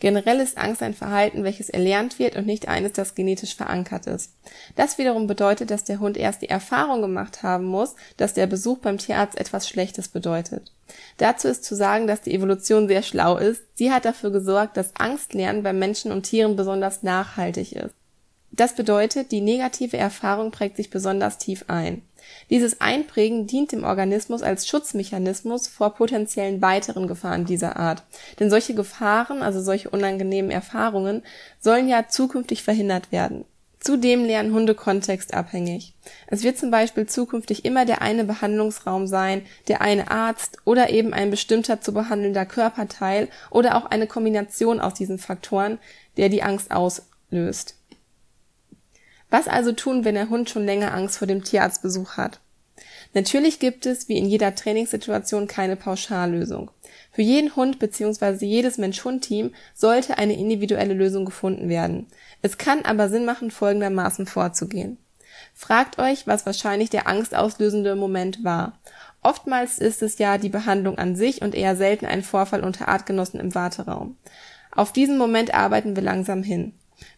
Generell 0.00 0.40
ist 0.40 0.58
Angst 0.58 0.82
ein 0.82 0.94
Verhalten, 0.94 1.44
welches 1.44 1.68
erlernt 1.68 2.18
wird 2.18 2.34
und 2.34 2.46
nicht 2.46 2.68
eines, 2.68 2.92
das 2.92 3.14
genetisch 3.14 3.54
verankert 3.54 4.06
ist. 4.06 4.32
Das 4.74 4.98
wiederum 4.98 5.26
bedeutet, 5.26 5.70
dass 5.70 5.84
der 5.84 6.00
Hund 6.00 6.16
erst 6.16 6.42
die 6.42 6.48
Erfahrung 6.48 7.02
gemacht 7.02 7.42
haben 7.42 7.66
muss, 7.66 7.94
dass 8.16 8.34
der 8.34 8.46
Besuch 8.46 8.78
beim 8.78 8.98
Tierarzt 8.98 9.38
etwas 9.38 9.68
Schlechtes 9.68 10.08
bedeutet. 10.08 10.72
Dazu 11.18 11.48
ist 11.48 11.64
zu 11.64 11.76
sagen, 11.76 12.06
dass 12.06 12.22
die 12.22 12.34
Evolution 12.34 12.88
sehr 12.88 13.02
schlau 13.02 13.36
ist. 13.36 13.62
Sie 13.74 13.92
hat 13.92 14.06
dafür 14.06 14.30
gesorgt, 14.30 14.76
dass 14.76 14.96
Angstlernen 14.96 15.62
bei 15.62 15.72
Menschen 15.72 16.10
und 16.10 16.22
Tieren 16.24 16.56
besonders 16.56 17.02
nachhaltig 17.02 17.72
ist. 17.72 17.94
Das 18.52 18.74
bedeutet, 18.74 19.30
die 19.30 19.40
negative 19.40 19.96
Erfahrung 19.96 20.50
prägt 20.50 20.76
sich 20.76 20.90
besonders 20.90 21.38
tief 21.38 21.64
ein. 21.68 22.02
Dieses 22.50 22.80
Einprägen 22.80 23.46
dient 23.46 23.72
dem 23.72 23.84
Organismus 23.84 24.42
als 24.42 24.66
Schutzmechanismus 24.66 25.68
vor 25.68 25.94
potenziellen 25.94 26.60
weiteren 26.60 27.06
Gefahren 27.06 27.44
dieser 27.44 27.76
Art. 27.76 28.02
Denn 28.38 28.50
solche 28.50 28.74
Gefahren, 28.74 29.42
also 29.42 29.60
solche 29.60 29.90
unangenehmen 29.90 30.50
Erfahrungen, 30.50 31.22
sollen 31.60 31.88
ja 31.88 32.08
zukünftig 32.08 32.62
verhindert 32.62 33.12
werden. 33.12 33.44
Zudem 33.78 34.26
lernen 34.26 34.52
Hunde 34.52 34.74
kontextabhängig. 34.74 35.94
Es 36.26 36.42
wird 36.42 36.58
zum 36.58 36.70
Beispiel 36.70 37.06
zukünftig 37.06 37.64
immer 37.64 37.86
der 37.86 38.02
eine 38.02 38.24
Behandlungsraum 38.24 39.06
sein, 39.06 39.46
der 39.68 39.80
eine 39.80 40.10
Arzt 40.10 40.58
oder 40.66 40.90
eben 40.90 41.14
ein 41.14 41.30
bestimmter 41.30 41.80
zu 41.80 41.94
behandelnder 41.94 42.44
Körperteil 42.44 43.28
oder 43.48 43.76
auch 43.76 43.86
eine 43.86 44.06
Kombination 44.06 44.80
aus 44.80 44.92
diesen 44.92 45.18
Faktoren, 45.18 45.78
der 46.18 46.28
die 46.28 46.42
Angst 46.42 46.72
auslöst. 46.72 47.79
Was 49.30 49.48
also 49.48 49.72
tun, 49.72 50.04
wenn 50.04 50.16
der 50.16 50.28
Hund 50.28 50.50
schon 50.50 50.66
länger 50.66 50.92
Angst 50.92 51.18
vor 51.18 51.26
dem 51.26 51.44
Tierarztbesuch 51.44 52.16
hat? 52.16 52.40
Natürlich 53.14 53.58
gibt 53.58 53.86
es, 53.86 54.08
wie 54.08 54.18
in 54.18 54.26
jeder 54.26 54.54
Trainingssituation, 54.54 55.46
keine 55.46 55.76
Pauschallösung. 55.76 56.70
Für 57.12 57.22
jeden 57.22 57.56
Hund 57.56 57.78
bzw. 57.78 58.44
jedes 58.44 58.78
Mensch-Hund-Team 58.78 59.52
sollte 59.74 60.18
eine 60.18 60.34
individuelle 60.34 60.94
Lösung 60.94 61.24
gefunden 61.24 61.68
werden. 61.68 62.06
Es 62.42 62.56
kann 62.58 62.84
aber 62.84 63.08
Sinn 63.08 63.24
machen, 63.24 63.50
folgendermaßen 63.50 64.26
vorzugehen. 64.26 64.98
Fragt 65.54 65.98
euch, 65.98 66.26
was 66.26 66.46
wahrscheinlich 66.46 66.90
der 66.90 67.06
angstauslösende 67.06 67.96
Moment 67.96 68.44
war. 68.44 68.78
Oftmals 69.22 69.78
ist 69.78 70.02
es 70.02 70.18
ja 70.18 70.38
die 70.38 70.48
Behandlung 70.48 70.98
an 70.98 71.16
sich 71.16 71.42
und 71.42 71.54
eher 71.54 71.76
selten 71.76 72.06
ein 72.06 72.22
Vorfall 72.22 72.62
unter 72.62 72.88
Artgenossen 72.88 73.40
im 73.40 73.54
Warteraum. 73.54 74.16
Auf 74.72 74.92
diesen 74.92 75.18
Moment 75.18 75.52
arbeiten 75.52 75.96
wir 75.96 76.02
langsam 76.02 76.42
hin. 76.42 76.72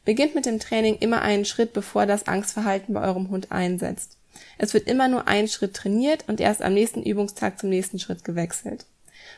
Beginnt 0.04 0.34
mit 0.34 0.46
dem 0.46 0.58
Training 0.58 0.96
immer 0.98 1.22
einen 1.22 1.44
Schritt, 1.44 1.72
bevor 1.72 2.06
das 2.06 2.26
Angstverhalten 2.26 2.94
bei 2.94 3.02
eurem 3.02 3.30
Hund 3.30 3.52
einsetzt. 3.52 4.16
Es 4.58 4.74
wird 4.74 4.88
immer 4.88 5.08
nur 5.08 5.28
ein 5.28 5.48
Schritt 5.48 5.74
trainiert 5.74 6.24
und 6.28 6.40
erst 6.40 6.62
am 6.62 6.74
nächsten 6.74 7.02
Übungstag 7.02 7.58
zum 7.58 7.68
nächsten 7.68 7.98
Schritt 7.98 8.24
gewechselt. 8.24 8.86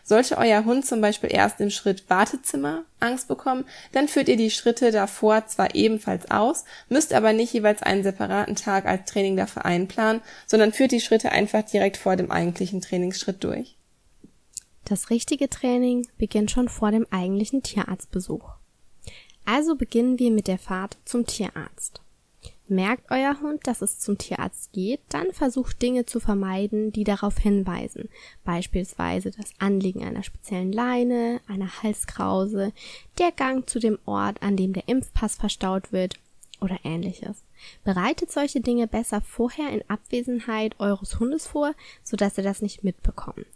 Sollte 0.02 0.36
euer 0.38 0.64
Hund 0.64 0.84
zum 0.84 1.00
Beispiel 1.00 1.32
erst 1.32 1.60
im 1.60 1.70
Schritt 1.70 2.08
Wartezimmer 2.10 2.84
Angst 3.00 3.28
bekommen, 3.28 3.64
dann 3.92 4.08
führt 4.08 4.28
ihr 4.28 4.36
die 4.36 4.50
Schritte 4.50 4.90
davor 4.90 5.46
zwar 5.46 5.74
ebenfalls 5.74 6.30
aus, 6.30 6.64
müsst 6.88 7.12
aber 7.12 7.32
nicht 7.32 7.52
jeweils 7.52 7.82
einen 7.82 8.02
separaten 8.02 8.56
Tag 8.56 8.86
als 8.86 9.10
Training 9.10 9.36
dafür 9.36 9.64
einplanen, 9.64 10.22
sondern 10.46 10.72
führt 10.72 10.92
die 10.92 11.00
Schritte 11.00 11.32
einfach 11.32 11.62
direkt 11.62 11.96
vor 11.96 12.16
dem 12.16 12.30
eigentlichen 12.30 12.80
Trainingsschritt 12.80 13.42
durch. 13.44 13.76
Das 14.84 15.08
richtige 15.08 15.48
Training 15.48 16.06
beginnt 16.18 16.50
schon 16.50 16.68
vor 16.68 16.90
dem 16.90 17.06
eigentlichen 17.10 17.62
Tierarztbesuch. 17.62 18.50
Also 19.44 19.76
beginnen 19.76 20.18
wir 20.18 20.30
mit 20.30 20.48
der 20.48 20.58
Fahrt 20.58 20.96
zum 21.04 21.26
Tierarzt. 21.26 22.00
Merkt 22.66 23.10
euer 23.10 23.40
Hund, 23.42 23.66
dass 23.66 23.82
es 23.82 24.00
zum 24.00 24.16
Tierarzt 24.16 24.72
geht, 24.72 25.00
dann 25.10 25.32
versucht 25.32 25.82
Dinge 25.82 26.06
zu 26.06 26.18
vermeiden, 26.18 26.92
die 26.92 27.04
darauf 27.04 27.36
hinweisen. 27.36 28.08
Beispielsweise 28.42 29.30
das 29.30 29.52
Anlegen 29.58 30.02
einer 30.02 30.22
speziellen 30.22 30.72
Leine, 30.72 31.42
einer 31.46 31.82
Halskrause, 31.82 32.72
der 33.18 33.32
Gang 33.32 33.68
zu 33.68 33.80
dem 33.80 33.98
Ort, 34.06 34.42
an 34.42 34.56
dem 34.56 34.72
der 34.72 34.88
Impfpass 34.88 35.34
verstaut 35.34 35.92
wird 35.92 36.14
oder 36.62 36.78
ähnliches. 36.84 37.44
Bereitet 37.84 38.32
solche 38.32 38.62
Dinge 38.62 38.86
besser 38.86 39.20
vorher 39.20 39.68
in 39.70 39.84
Abwesenheit 39.88 40.80
eures 40.80 41.20
Hundes 41.20 41.46
vor, 41.46 41.74
sodass 42.02 42.38
er 42.38 42.44
das 42.44 42.62
nicht 42.62 42.82
mitbekommt. 42.82 43.46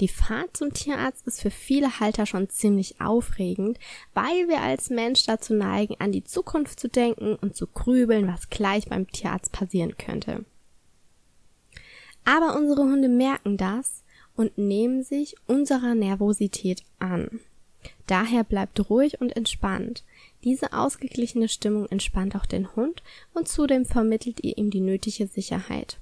Die 0.00 0.08
Fahrt 0.08 0.56
zum 0.56 0.74
Tierarzt 0.74 1.26
ist 1.26 1.40
für 1.40 1.50
viele 1.50 2.00
Halter 2.00 2.26
schon 2.26 2.50
ziemlich 2.50 3.00
aufregend, 3.00 3.78
weil 4.12 4.48
wir 4.48 4.60
als 4.60 4.90
Mensch 4.90 5.24
dazu 5.24 5.54
neigen, 5.54 5.96
an 5.98 6.12
die 6.12 6.24
Zukunft 6.24 6.78
zu 6.78 6.88
denken 6.88 7.36
und 7.36 7.56
zu 7.56 7.66
grübeln, 7.66 8.26
was 8.28 8.50
gleich 8.50 8.86
beim 8.88 9.10
Tierarzt 9.10 9.52
passieren 9.52 9.96
könnte. 9.96 10.44
Aber 12.24 12.56
unsere 12.56 12.82
Hunde 12.82 13.08
merken 13.08 13.56
das 13.56 14.02
und 14.34 14.58
nehmen 14.58 15.02
sich 15.02 15.36
unserer 15.46 15.94
Nervosität 15.94 16.82
an. 16.98 17.40
Daher 18.06 18.44
bleibt 18.44 18.90
ruhig 18.90 19.20
und 19.20 19.34
entspannt. 19.34 20.04
Diese 20.44 20.72
ausgeglichene 20.72 21.48
Stimmung 21.48 21.86
entspannt 21.86 22.36
auch 22.36 22.46
den 22.46 22.74
Hund 22.76 23.02
und 23.32 23.48
zudem 23.48 23.86
vermittelt 23.86 24.44
ihr 24.44 24.58
ihm 24.58 24.70
die 24.70 24.80
nötige 24.80 25.26
Sicherheit. 25.26 25.98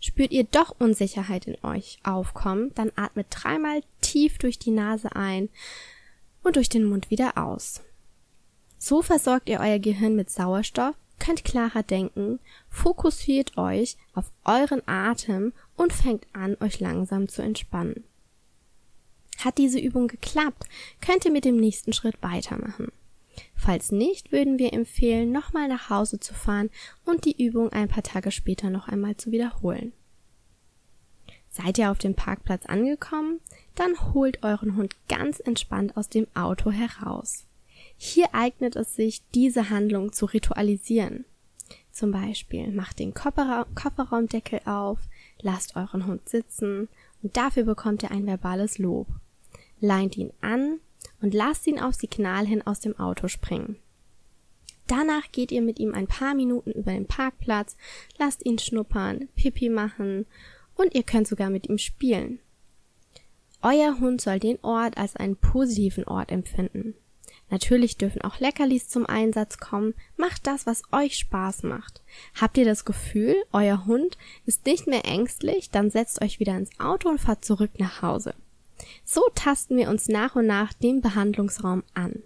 Spürt 0.00 0.32
ihr 0.32 0.44
doch 0.44 0.74
Unsicherheit 0.78 1.46
in 1.46 1.56
euch 1.64 1.98
aufkommen, 2.04 2.72
dann 2.74 2.92
atmet 2.96 3.26
dreimal 3.30 3.82
tief 4.00 4.38
durch 4.38 4.58
die 4.58 4.70
Nase 4.70 5.14
ein 5.16 5.48
und 6.42 6.56
durch 6.56 6.68
den 6.68 6.84
Mund 6.84 7.10
wieder 7.10 7.38
aus. 7.38 7.82
So 8.78 9.02
versorgt 9.02 9.48
ihr 9.48 9.60
euer 9.60 9.78
Gehirn 9.78 10.14
mit 10.14 10.30
Sauerstoff, 10.30 10.94
könnt 11.18 11.44
klarer 11.44 11.82
denken, 11.82 12.38
fokussiert 12.68 13.56
euch 13.56 13.96
auf 14.12 14.30
euren 14.44 14.82
Atem 14.86 15.52
und 15.76 15.92
fängt 15.92 16.26
an, 16.32 16.56
euch 16.60 16.80
langsam 16.80 17.28
zu 17.28 17.42
entspannen. 17.42 18.04
Hat 19.38 19.58
diese 19.58 19.80
Übung 19.80 20.06
geklappt, 20.08 20.64
könnt 21.00 21.24
ihr 21.24 21.32
mit 21.32 21.44
dem 21.44 21.56
nächsten 21.56 21.92
Schritt 21.92 22.16
weitermachen. 22.22 22.92
Falls 23.64 23.90
nicht, 23.90 24.30
würden 24.30 24.58
wir 24.58 24.74
empfehlen, 24.74 25.32
nochmal 25.32 25.68
nach 25.68 25.88
Hause 25.88 26.20
zu 26.20 26.34
fahren 26.34 26.68
und 27.06 27.24
die 27.24 27.42
Übung 27.42 27.72
ein 27.72 27.88
paar 27.88 28.02
Tage 28.02 28.30
später 28.30 28.68
noch 28.68 28.88
einmal 28.88 29.16
zu 29.16 29.32
wiederholen. 29.32 29.94
Seid 31.48 31.78
ihr 31.78 31.90
auf 31.90 31.96
dem 31.96 32.14
Parkplatz 32.14 32.66
angekommen? 32.66 33.40
Dann 33.74 34.12
holt 34.12 34.42
euren 34.42 34.76
Hund 34.76 34.94
ganz 35.08 35.40
entspannt 35.40 35.96
aus 35.96 36.10
dem 36.10 36.26
Auto 36.34 36.72
heraus. 36.72 37.46
Hier 37.96 38.34
eignet 38.34 38.76
es 38.76 38.96
sich, 38.96 39.22
diese 39.34 39.70
Handlung 39.70 40.12
zu 40.12 40.26
ritualisieren. 40.26 41.24
Zum 41.90 42.12
Beispiel 42.12 42.70
macht 42.70 42.98
den 42.98 43.14
Kofferraumdeckel 43.14 44.60
auf, 44.66 44.98
lasst 45.40 45.74
euren 45.74 46.06
Hund 46.06 46.28
sitzen 46.28 46.88
und 47.22 47.34
dafür 47.34 47.62
bekommt 47.62 48.02
ihr 48.02 48.10
ein 48.10 48.26
verbales 48.26 48.76
Lob. 48.76 49.06
Leint 49.80 50.18
ihn 50.18 50.34
an 50.42 50.80
und 51.24 51.32
lasst 51.32 51.66
ihn 51.66 51.80
auf 51.80 51.94
Signal 51.94 52.46
hin 52.46 52.60
aus 52.66 52.80
dem 52.80 52.98
Auto 52.98 53.28
springen. 53.28 53.76
Danach 54.86 55.32
geht 55.32 55.52
ihr 55.52 55.62
mit 55.62 55.78
ihm 55.78 55.94
ein 55.94 56.06
paar 56.06 56.34
Minuten 56.34 56.70
über 56.70 56.92
den 56.92 57.06
Parkplatz, 57.06 57.78
lasst 58.18 58.44
ihn 58.44 58.58
schnuppern, 58.58 59.28
Pipi 59.34 59.70
machen 59.70 60.26
und 60.74 60.94
ihr 60.94 61.02
könnt 61.02 61.26
sogar 61.26 61.48
mit 61.48 61.66
ihm 61.66 61.78
spielen. 61.78 62.40
Euer 63.62 63.98
Hund 64.00 64.20
soll 64.20 64.38
den 64.38 64.58
Ort 64.60 64.98
als 64.98 65.16
einen 65.16 65.36
positiven 65.36 66.04
Ort 66.04 66.30
empfinden. 66.30 66.92
Natürlich 67.48 67.96
dürfen 67.96 68.20
auch 68.20 68.38
Leckerlis 68.38 68.88
zum 68.88 69.06
Einsatz 69.06 69.56
kommen. 69.56 69.94
Macht 70.18 70.46
das, 70.46 70.66
was 70.66 70.82
euch 70.92 71.16
Spaß 71.16 71.62
macht. 71.62 72.02
Habt 72.38 72.58
ihr 72.58 72.66
das 72.66 72.84
Gefühl, 72.84 73.36
euer 73.50 73.86
Hund 73.86 74.18
ist 74.44 74.66
nicht 74.66 74.86
mehr 74.86 75.06
ängstlich, 75.06 75.70
dann 75.70 75.88
setzt 75.88 76.20
euch 76.20 76.38
wieder 76.38 76.54
ins 76.58 76.78
Auto 76.78 77.08
und 77.08 77.20
fahrt 77.20 77.46
zurück 77.46 77.70
nach 77.78 78.02
Hause. 78.02 78.34
So 79.04 79.22
tasten 79.34 79.76
wir 79.76 79.88
uns 79.88 80.08
nach 80.08 80.36
und 80.36 80.46
nach 80.46 80.72
dem 80.72 81.00
Behandlungsraum 81.00 81.82
an. 81.94 82.22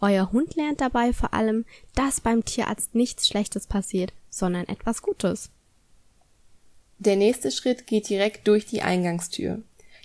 Euer 0.00 0.32
Hund 0.32 0.54
lernt 0.56 0.80
dabei 0.80 1.12
vor 1.12 1.32
allem, 1.32 1.64
dass 1.94 2.20
beim 2.20 2.44
Tierarzt 2.44 2.94
nichts 2.94 3.26
Schlechtes 3.26 3.66
passiert, 3.66 4.12
sondern 4.28 4.68
etwas 4.68 5.02
Gutes. 5.02 5.50
Der 6.98 7.16
nächste 7.16 7.50
Schritt 7.50 7.86
geht 7.86 8.08
direkt 8.08 8.46
durch 8.46 8.66
die 8.66 8.82
Eingangstür. 8.82 9.62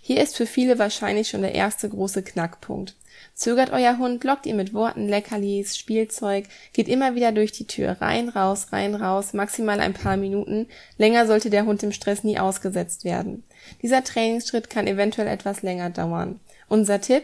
Hier 0.09 0.23
ist 0.23 0.37
für 0.37 0.47
viele 0.47 0.79
wahrscheinlich 0.79 1.29
schon 1.29 1.43
der 1.43 1.53
erste 1.53 1.87
große 1.87 2.23
Knackpunkt. 2.23 2.95
Zögert 3.35 3.69
euer 3.69 3.99
Hund, 3.99 4.23
lockt 4.23 4.47
ihn 4.47 4.55
mit 4.55 4.73
Worten, 4.73 5.07
Leckerlis, 5.07 5.77
Spielzeug, 5.77 6.45
geht 6.73 6.87
immer 6.87 7.13
wieder 7.13 7.31
durch 7.31 7.51
die 7.51 7.67
Tür, 7.67 7.97
rein, 8.01 8.27
raus, 8.27 8.69
rein, 8.71 8.95
raus, 8.95 9.33
maximal 9.33 9.79
ein 9.79 9.93
paar 9.93 10.17
Minuten. 10.17 10.65
Länger 10.97 11.27
sollte 11.27 11.51
der 11.51 11.67
Hund 11.67 11.83
dem 11.83 11.91
Stress 11.91 12.23
nie 12.23 12.39
ausgesetzt 12.39 13.03
werden. 13.05 13.43
Dieser 13.83 14.03
Trainingsschritt 14.03 14.71
kann 14.71 14.87
eventuell 14.87 15.27
etwas 15.27 15.61
länger 15.61 15.91
dauern. 15.91 16.39
Unser 16.67 16.99
Tipp? 17.01 17.21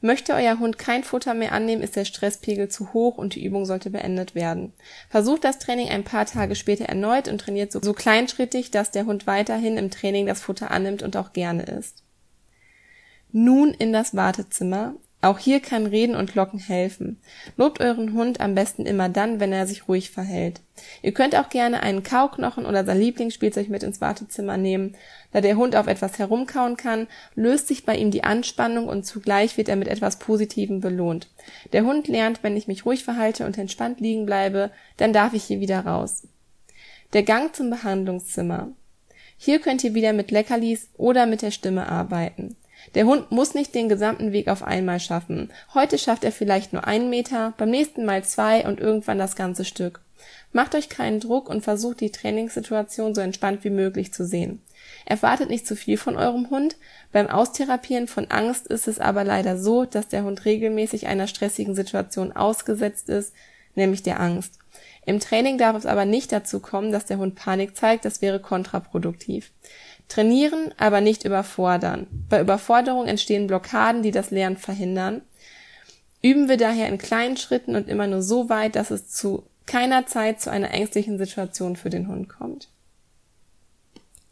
Möchte 0.00 0.34
euer 0.34 0.60
Hund 0.60 0.78
kein 0.78 1.02
Futter 1.02 1.34
mehr 1.34 1.50
annehmen, 1.50 1.82
ist 1.82 1.96
der 1.96 2.04
Stresspegel 2.04 2.68
zu 2.68 2.92
hoch 2.92 3.18
und 3.18 3.34
die 3.34 3.44
Übung 3.44 3.66
sollte 3.66 3.90
beendet 3.90 4.36
werden. 4.36 4.72
Versucht 5.10 5.42
das 5.42 5.58
Training 5.58 5.88
ein 5.88 6.04
paar 6.04 6.26
Tage 6.26 6.54
später 6.54 6.84
erneut 6.84 7.26
und 7.26 7.40
trainiert 7.40 7.72
so, 7.72 7.80
so 7.82 7.92
kleinschrittig, 7.92 8.70
dass 8.70 8.92
der 8.92 9.06
Hund 9.06 9.26
weiterhin 9.26 9.76
im 9.76 9.90
Training 9.90 10.26
das 10.26 10.40
Futter 10.40 10.70
annimmt 10.70 11.02
und 11.02 11.16
auch 11.16 11.32
gerne 11.32 11.64
isst. 11.64 12.01
Nun 13.32 13.72
in 13.72 13.92
das 13.92 14.14
Wartezimmer. 14.14 14.94
Auch 15.22 15.38
hier 15.38 15.60
kann 15.60 15.86
Reden 15.86 16.16
und 16.16 16.34
Locken 16.34 16.58
helfen. 16.58 17.20
Lobt 17.56 17.80
euren 17.80 18.12
Hund 18.12 18.40
am 18.40 18.56
besten 18.56 18.86
immer 18.86 19.08
dann, 19.08 19.38
wenn 19.38 19.52
er 19.52 19.68
sich 19.68 19.86
ruhig 19.86 20.10
verhält. 20.10 20.60
Ihr 21.00 21.12
könnt 21.12 21.36
auch 21.36 21.48
gerne 21.48 21.80
einen 21.84 22.02
Kauknochen 22.02 22.66
oder 22.66 22.84
sein 22.84 22.98
Lieblingsspielzeug 22.98 23.68
mit 23.68 23.84
ins 23.84 24.00
Wartezimmer 24.00 24.56
nehmen. 24.56 24.96
Da 25.30 25.40
der 25.40 25.56
Hund 25.56 25.76
auf 25.76 25.86
etwas 25.86 26.18
herumkauen 26.18 26.76
kann, 26.76 27.06
löst 27.36 27.68
sich 27.68 27.86
bei 27.86 27.96
ihm 27.96 28.10
die 28.10 28.24
Anspannung 28.24 28.88
und 28.88 29.06
zugleich 29.06 29.56
wird 29.56 29.68
er 29.68 29.76
mit 29.76 29.86
etwas 29.86 30.18
Positivem 30.18 30.80
belohnt. 30.80 31.28
Der 31.72 31.84
Hund 31.84 32.08
lernt, 32.08 32.42
wenn 32.42 32.56
ich 32.56 32.66
mich 32.66 32.84
ruhig 32.84 33.04
verhalte 33.04 33.46
und 33.46 33.56
entspannt 33.56 34.00
liegen 34.00 34.26
bleibe, 34.26 34.72
dann 34.96 35.12
darf 35.12 35.34
ich 35.34 35.44
hier 35.44 35.60
wieder 35.60 35.86
raus. 35.86 36.26
Der 37.12 37.22
Gang 37.22 37.54
zum 37.54 37.70
Behandlungszimmer. 37.70 38.72
Hier 39.36 39.60
könnt 39.60 39.84
ihr 39.84 39.94
wieder 39.94 40.12
mit 40.12 40.32
Leckerlis 40.32 40.88
oder 40.96 41.26
mit 41.26 41.42
der 41.42 41.52
Stimme 41.52 41.88
arbeiten. 41.88 42.56
Der 42.94 43.06
Hund 43.06 43.30
muss 43.30 43.54
nicht 43.54 43.74
den 43.74 43.88
gesamten 43.88 44.32
Weg 44.32 44.48
auf 44.48 44.62
einmal 44.62 45.00
schaffen. 45.00 45.50
Heute 45.74 45.98
schafft 45.98 46.24
er 46.24 46.32
vielleicht 46.32 46.72
nur 46.72 46.86
einen 46.86 47.10
Meter, 47.10 47.54
beim 47.56 47.70
nächsten 47.70 48.04
Mal 48.04 48.24
zwei 48.24 48.66
und 48.66 48.80
irgendwann 48.80 49.18
das 49.18 49.36
ganze 49.36 49.64
Stück. 49.64 50.00
Macht 50.52 50.74
euch 50.74 50.88
keinen 50.88 51.20
Druck 51.20 51.48
und 51.48 51.62
versucht 51.62 52.00
die 52.00 52.10
Trainingssituation 52.10 53.14
so 53.14 53.20
entspannt 53.20 53.64
wie 53.64 53.70
möglich 53.70 54.12
zu 54.12 54.24
sehen. 54.26 54.60
Erwartet 55.04 55.48
nicht 55.48 55.66
zu 55.66 55.76
viel 55.76 55.96
von 55.96 56.16
eurem 56.16 56.50
Hund. 56.50 56.76
Beim 57.10 57.28
Austherapieren 57.28 58.06
von 58.06 58.30
Angst 58.30 58.66
ist 58.66 58.86
es 58.86 58.98
aber 58.98 59.24
leider 59.24 59.58
so, 59.58 59.84
dass 59.84 60.08
der 60.08 60.24
Hund 60.24 60.44
regelmäßig 60.44 61.06
einer 61.06 61.26
stressigen 61.26 61.74
Situation 61.74 62.32
ausgesetzt 62.32 63.08
ist, 63.08 63.32
nämlich 63.74 64.02
der 64.02 64.20
Angst. 64.20 64.58
Im 65.04 65.18
Training 65.18 65.58
darf 65.58 65.76
es 65.76 65.86
aber 65.86 66.04
nicht 66.04 66.30
dazu 66.30 66.60
kommen, 66.60 66.92
dass 66.92 67.06
der 67.06 67.18
Hund 67.18 67.34
Panik 67.34 67.76
zeigt, 67.76 68.04
das 68.04 68.22
wäre 68.22 68.40
kontraproduktiv. 68.40 69.50
Trainieren, 70.08 70.72
aber 70.76 71.00
nicht 71.00 71.24
überfordern. 71.24 72.06
Bei 72.28 72.40
Überforderung 72.40 73.06
entstehen 73.06 73.46
Blockaden, 73.46 74.02
die 74.02 74.10
das 74.10 74.30
Lernen 74.30 74.56
verhindern. 74.56 75.22
Üben 76.22 76.48
wir 76.48 76.56
daher 76.56 76.88
in 76.88 76.98
kleinen 76.98 77.36
Schritten 77.36 77.74
und 77.74 77.88
immer 77.88 78.06
nur 78.06 78.22
so 78.22 78.48
weit, 78.48 78.76
dass 78.76 78.90
es 78.90 79.08
zu 79.08 79.44
keiner 79.66 80.06
Zeit 80.06 80.40
zu 80.40 80.50
einer 80.50 80.70
ängstlichen 80.70 81.18
Situation 81.18 81.76
für 81.76 81.90
den 81.90 82.08
Hund 82.08 82.28
kommt. 82.28 82.68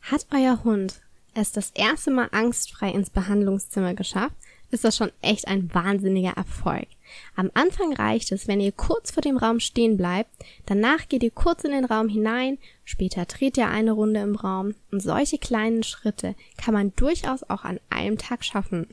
Hat 0.03 0.27
euer 0.33 0.62
Hund 0.65 1.00
es 1.35 1.53
das 1.53 1.71
erste 1.71 2.11
Mal 2.11 2.29
angstfrei 2.33 2.91
ins 2.91 3.11
Behandlungszimmer 3.11 3.95
geschafft, 3.95 4.35
ist 4.71 4.85
das 4.85 4.97
schon 4.97 5.11
echt 5.23 5.49
ein 5.49 5.73
wahnsinniger 5.75 6.33
Erfolg. 6.37 6.89
Am 7.37 7.50
Anfang 7.55 7.93
reicht 7.93 8.33
es, 8.33 8.49
wenn 8.49 8.61
ihr 8.61 8.73
kurz 8.73 9.11
vor 9.11 9.23
dem 9.23 9.37
Raum 9.37 9.61
stehen 9.61 9.97
bleibt, 9.97 10.31
danach 10.67 11.09
geht 11.09 11.23
ihr 11.23 11.31
kurz 11.31 11.64
in 11.64 11.73
den 11.73 11.85
Raum 11.85 12.09
hinein, 12.09 12.59
später 12.85 13.25
dreht 13.25 13.57
ihr 13.57 13.69
eine 13.69 13.93
Runde 13.93 14.21
im 14.21 14.37
Raum 14.37 14.75
und 14.90 15.00
solche 15.00 15.38
kleinen 15.38 15.83
Schritte 15.83 16.35
kann 16.57 16.75
man 16.75 16.93
durchaus 16.97 17.43
auch 17.45 17.64
an 17.64 17.81
einem 17.90 18.19
Tag 18.19 18.45
schaffen. 18.45 18.87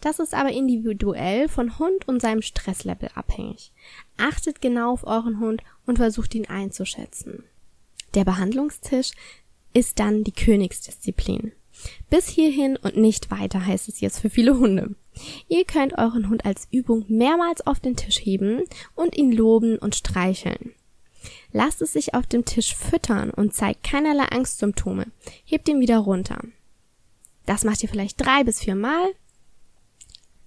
Das 0.00 0.18
ist 0.18 0.34
aber 0.34 0.50
individuell 0.50 1.48
von 1.48 1.78
Hund 1.78 2.06
und 2.08 2.20
seinem 2.20 2.42
Stresslevel 2.42 3.10
abhängig. 3.14 3.72
Achtet 4.16 4.60
genau 4.60 4.92
auf 4.92 5.04
euren 5.04 5.40
Hund 5.40 5.62
und 5.86 5.98
versucht 5.98 6.34
ihn 6.34 6.46
einzuschätzen. 6.46 7.44
Der 8.14 8.24
Behandlungstisch 8.24 9.12
ist 9.72 9.98
dann 9.98 10.24
die 10.24 10.32
Königsdisziplin. 10.32 11.52
Bis 12.10 12.28
hierhin 12.28 12.76
und 12.76 12.96
nicht 12.96 13.30
weiter 13.30 13.64
heißt 13.64 13.88
es 13.88 14.00
jetzt 14.00 14.18
für 14.18 14.30
viele 14.30 14.58
Hunde. 14.58 14.94
Ihr 15.48 15.64
könnt 15.64 15.98
euren 15.98 16.28
Hund 16.28 16.44
als 16.44 16.68
Übung 16.70 17.04
mehrmals 17.08 17.66
auf 17.66 17.80
den 17.80 17.96
Tisch 17.96 18.18
heben 18.18 18.62
und 18.94 19.16
ihn 19.16 19.32
loben 19.32 19.78
und 19.78 19.96
streicheln. 19.96 20.74
Lasst 21.52 21.82
es 21.82 21.92
sich 21.92 22.14
auf 22.14 22.26
dem 22.26 22.44
Tisch 22.44 22.74
füttern 22.74 23.30
und 23.30 23.54
zeigt 23.54 23.84
keinerlei 23.84 24.24
Angstsymptome. 24.24 25.06
Hebt 25.44 25.68
ihn 25.68 25.80
wieder 25.80 25.98
runter. 25.98 26.38
Das 27.46 27.64
macht 27.64 27.82
ihr 27.82 27.88
vielleicht 27.88 28.20
drei 28.20 28.44
bis 28.44 28.60
vier 28.60 28.74
Mal. 28.74 29.14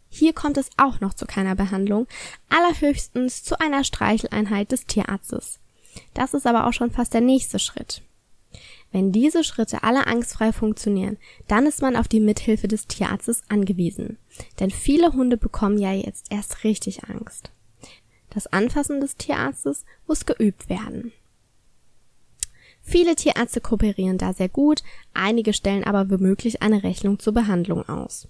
Hier 0.10 0.34
kommt 0.34 0.58
es 0.58 0.70
auch 0.78 1.00
noch 1.00 1.14
zu 1.14 1.26
keiner 1.26 1.56
Behandlung, 1.56 2.06
allerhöchstens 2.50 3.44
zu 3.44 3.60
einer 3.60 3.84
Streicheleinheit 3.84 4.72
des 4.72 4.86
Tierarztes. 4.86 5.60
Das 6.14 6.34
ist 6.34 6.46
aber 6.46 6.68
auch 6.68 6.74
schon 6.74 6.92
fast 6.92 7.14
der 7.14 7.22
nächste 7.22 7.60
Schritt. 7.60 8.04
Wenn 8.92 9.12
diese 9.12 9.44
Schritte 9.44 9.84
alle 9.84 10.06
angstfrei 10.08 10.52
funktionieren, 10.52 11.18
dann 11.48 11.66
ist 11.66 11.82
man 11.82 11.96
auf 11.96 12.08
die 12.08 12.20
Mithilfe 12.20 12.68
des 12.68 12.88
Tierarztes 12.88 13.44
angewiesen. 13.48 14.18
Denn 14.60 14.70
viele 14.70 15.14
Hunde 15.14 15.38
bekommen 15.38 15.78
ja 15.78 15.94
jetzt 15.94 16.32
erst 16.32 16.64
richtig 16.64 17.06
Angst. 17.06 17.52
Das 18.30 18.48
Anfassen 18.48 19.00
des 19.00 19.18
Tierarztes 19.18 19.86
muss 20.08 20.26
geübt 20.26 20.70
werden. 20.70 21.12
Viele 22.82 23.16
Tierärzte 23.16 23.62
kooperieren 23.62 24.18
da 24.18 24.34
sehr 24.34 24.50
gut, 24.50 24.84
einige 25.14 25.54
stellen 25.54 25.84
aber 25.84 26.10
womöglich 26.10 26.62
eine 26.62 26.84
Rechnung 26.84 27.20
zur 27.20 27.34
Behandlung 27.34 27.88
aus. 27.88 28.28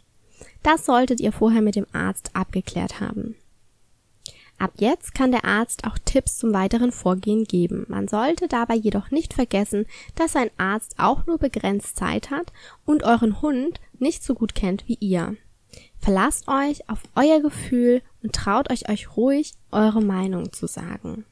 Das 0.61 0.85
solltet 0.85 1.19
ihr 1.19 1.31
vorher 1.31 1.61
mit 1.61 1.75
dem 1.75 1.87
Arzt 1.93 2.35
abgeklärt 2.35 2.99
haben. 2.99 3.35
Ab 4.61 4.73
jetzt 4.77 5.15
kann 5.15 5.31
der 5.31 5.43
Arzt 5.43 5.87
auch 5.87 5.97
Tipps 5.97 6.37
zum 6.37 6.53
weiteren 6.53 6.91
Vorgehen 6.91 7.45
geben. 7.45 7.87
Man 7.87 8.07
sollte 8.07 8.47
dabei 8.47 8.75
jedoch 8.75 9.09
nicht 9.09 9.33
vergessen, 9.33 9.87
dass 10.13 10.35
ein 10.35 10.51
Arzt 10.59 10.99
auch 10.99 11.25
nur 11.25 11.39
begrenzt 11.39 11.97
Zeit 11.97 12.29
hat 12.29 12.53
und 12.85 13.01
euren 13.01 13.41
Hund 13.41 13.81
nicht 13.97 14.23
so 14.23 14.35
gut 14.35 14.53
kennt 14.53 14.87
wie 14.87 14.99
ihr. 14.99 15.35
Verlasst 15.97 16.47
euch 16.47 16.87
auf 16.87 17.01
euer 17.15 17.41
Gefühl 17.41 18.03
und 18.21 18.35
traut 18.35 18.71
euch 18.71 18.87
euch 18.87 19.17
ruhig, 19.17 19.55
eure 19.71 20.03
Meinung 20.03 20.53
zu 20.53 20.67
sagen. 20.67 21.25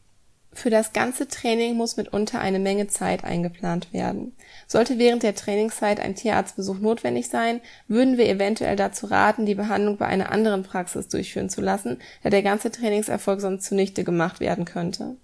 Für 0.52 0.70
das 0.70 0.94
ganze 0.94 1.28
Training 1.28 1.76
muss 1.76 1.96
mitunter 1.96 2.40
eine 2.40 2.60
Menge 2.60 2.88
Zeit 2.88 3.24
eingeplant 3.24 3.94
werden. 3.94 4.36
Sollte 4.68 4.98
während 4.98 5.24
der 5.24 5.36
Trainingszeit 5.36 6.00
ein 6.00 6.16
Tierarztbesuch 6.16 6.80
notwendig 6.80 7.30
sein, 7.30 7.62
würden 7.88 8.18
wir 8.18 8.28
eventuell 8.28 8.76
dazu 8.76 9.06
raten, 9.06 9.46
die 9.46 9.56
Behandlung 9.56 9.98
bei 9.98 10.08
einer 10.08 10.32
anderen 10.32 10.64
Praxis 10.64 11.08
durchführen 11.08 11.50
zu 11.50 11.62
lassen, 11.62 12.00
da 12.24 12.30
der 12.30 12.42
ganze 12.42 12.72
Trainingserfolg 12.72 13.42
sonst 13.42 13.66
zunichte 13.66 14.04
gemacht 14.04 14.40
werden 14.40 14.66
könnte. 14.66 15.16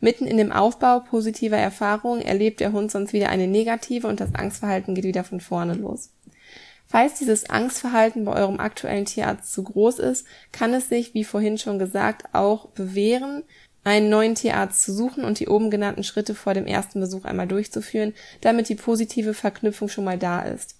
Mitten 0.00 0.26
in 0.26 0.36
dem 0.36 0.52
Aufbau 0.52 1.00
positiver 1.00 1.56
Erfahrungen 1.56 2.22
erlebt 2.22 2.60
der 2.60 2.72
Hund 2.72 2.92
sonst 2.92 3.12
wieder 3.12 3.30
eine 3.30 3.48
negative 3.48 4.06
und 4.06 4.20
das 4.20 4.34
Angstverhalten 4.34 4.94
geht 4.94 5.04
wieder 5.04 5.24
von 5.24 5.40
vorne 5.40 5.74
los. 5.74 6.10
Falls 6.86 7.18
dieses 7.18 7.50
Angstverhalten 7.50 8.24
bei 8.24 8.32
eurem 8.32 8.60
aktuellen 8.60 9.04
Tierarzt 9.04 9.52
zu 9.52 9.62
groß 9.62 9.98
ist, 9.98 10.26
kann 10.52 10.72
es 10.72 10.88
sich, 10.88 11.12
wie 11.12 11.24
vorhin 11.24 11.58
schon 11.58 11.78
gesagt, 11.78 12.32
auch 12.32 12.68
bewähren, 12.68 13.42
einen 13.88 14.10
neuen 14.10 14.34
Tierarzt 14.34 14.82
zu 14.82 14.92
suchen 14.92 15.24
und 15.24 15.40
die 15.40 15.48
oben 15.48 15.70
genannten 15.70 16.04
Schritte 16.04 16.34
vor 16.34 16.54
dem 16.54 16.66
ersten 16.66 17.00
Besuch 17.00 17.24
einmal 17.24 17.46
durchzuführen, 17.46 18.14
damit 18.40 18.68
die 18.68 18.74
positive 18.74 19.34
Verknüpfung 19.34 19.88
schon 19.88 20.04
mal 20.04 20.18
da 20.18 20.42
ist. 20.42 20.76